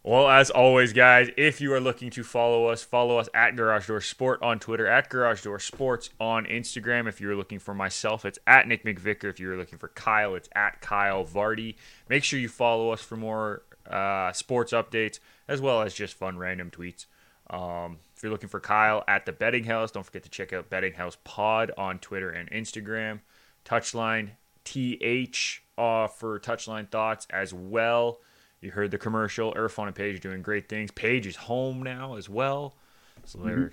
[0.08, 3.88] well, as always, guys, if you are looking to follow us, follow us at Garage
[3.88, 7.10] Door Sport on Twitter, at Garage Door Sports on Instagram.
[7.10, 9.26] If you're looking for myself, it's at Nick McVicker.
[9.26, 11.76] If you're looking for Kyle, it's at Kyle Vardy.
[12.08, 16.38] Make sure you follow us for more uh, sports updates as well as just fun
[16.38, 17.05] random tweets.
[17.49, 20.70] Um, if you're looking for Kyle at the Betting House, don't forget to check out
[20.70, 23.20] Betting House Pod on Twitter and Instagram.
[23.66, 24.30] Touchline
[24.64, 28.20] TH uh, for Touchline Thoughts as well.
[28.62, 29.53] You heard the commercial.
[29.53, 30.91] Irfan and Paige are doing great things.
[30.91, 32.76] Paige is home now as well,
[33.24, 33.72] so they're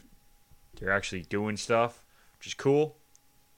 [0.78, 2.04] they're actually doing stuff,
[2.38, 2.96] which is cool.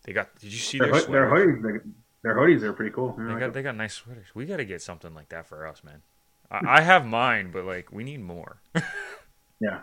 [0.05, 0.35] They got.
[0.39, 1.33] Did you see Their, their, their sweaters?
[1.33, 1.85] hoodies, their,
[2.23, 3.15] their hoodies are pretty cool.
[3.19, 4.29] They like got they got nice sweaters.
[4.35, 6.03] We got to get something like that for us, man.
[6.51, 8.61] I, I have mine, but like we need more.
[9.61, 9.81] yeah.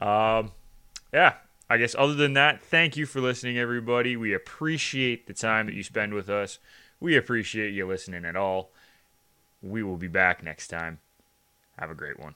[0.00, 0.50] Um,
[1.12, 1.34] yeah.
[1.70, 4.16] I guess other than that, thank you for listening, everybody.
[4.16, 6.58] We appreciate the time that you spend with us.
[7.00, 8.73] We appreciate you listening at all.
[9.64, 11.00] We will be back next time.
[11.78, 12.34] Have a great one.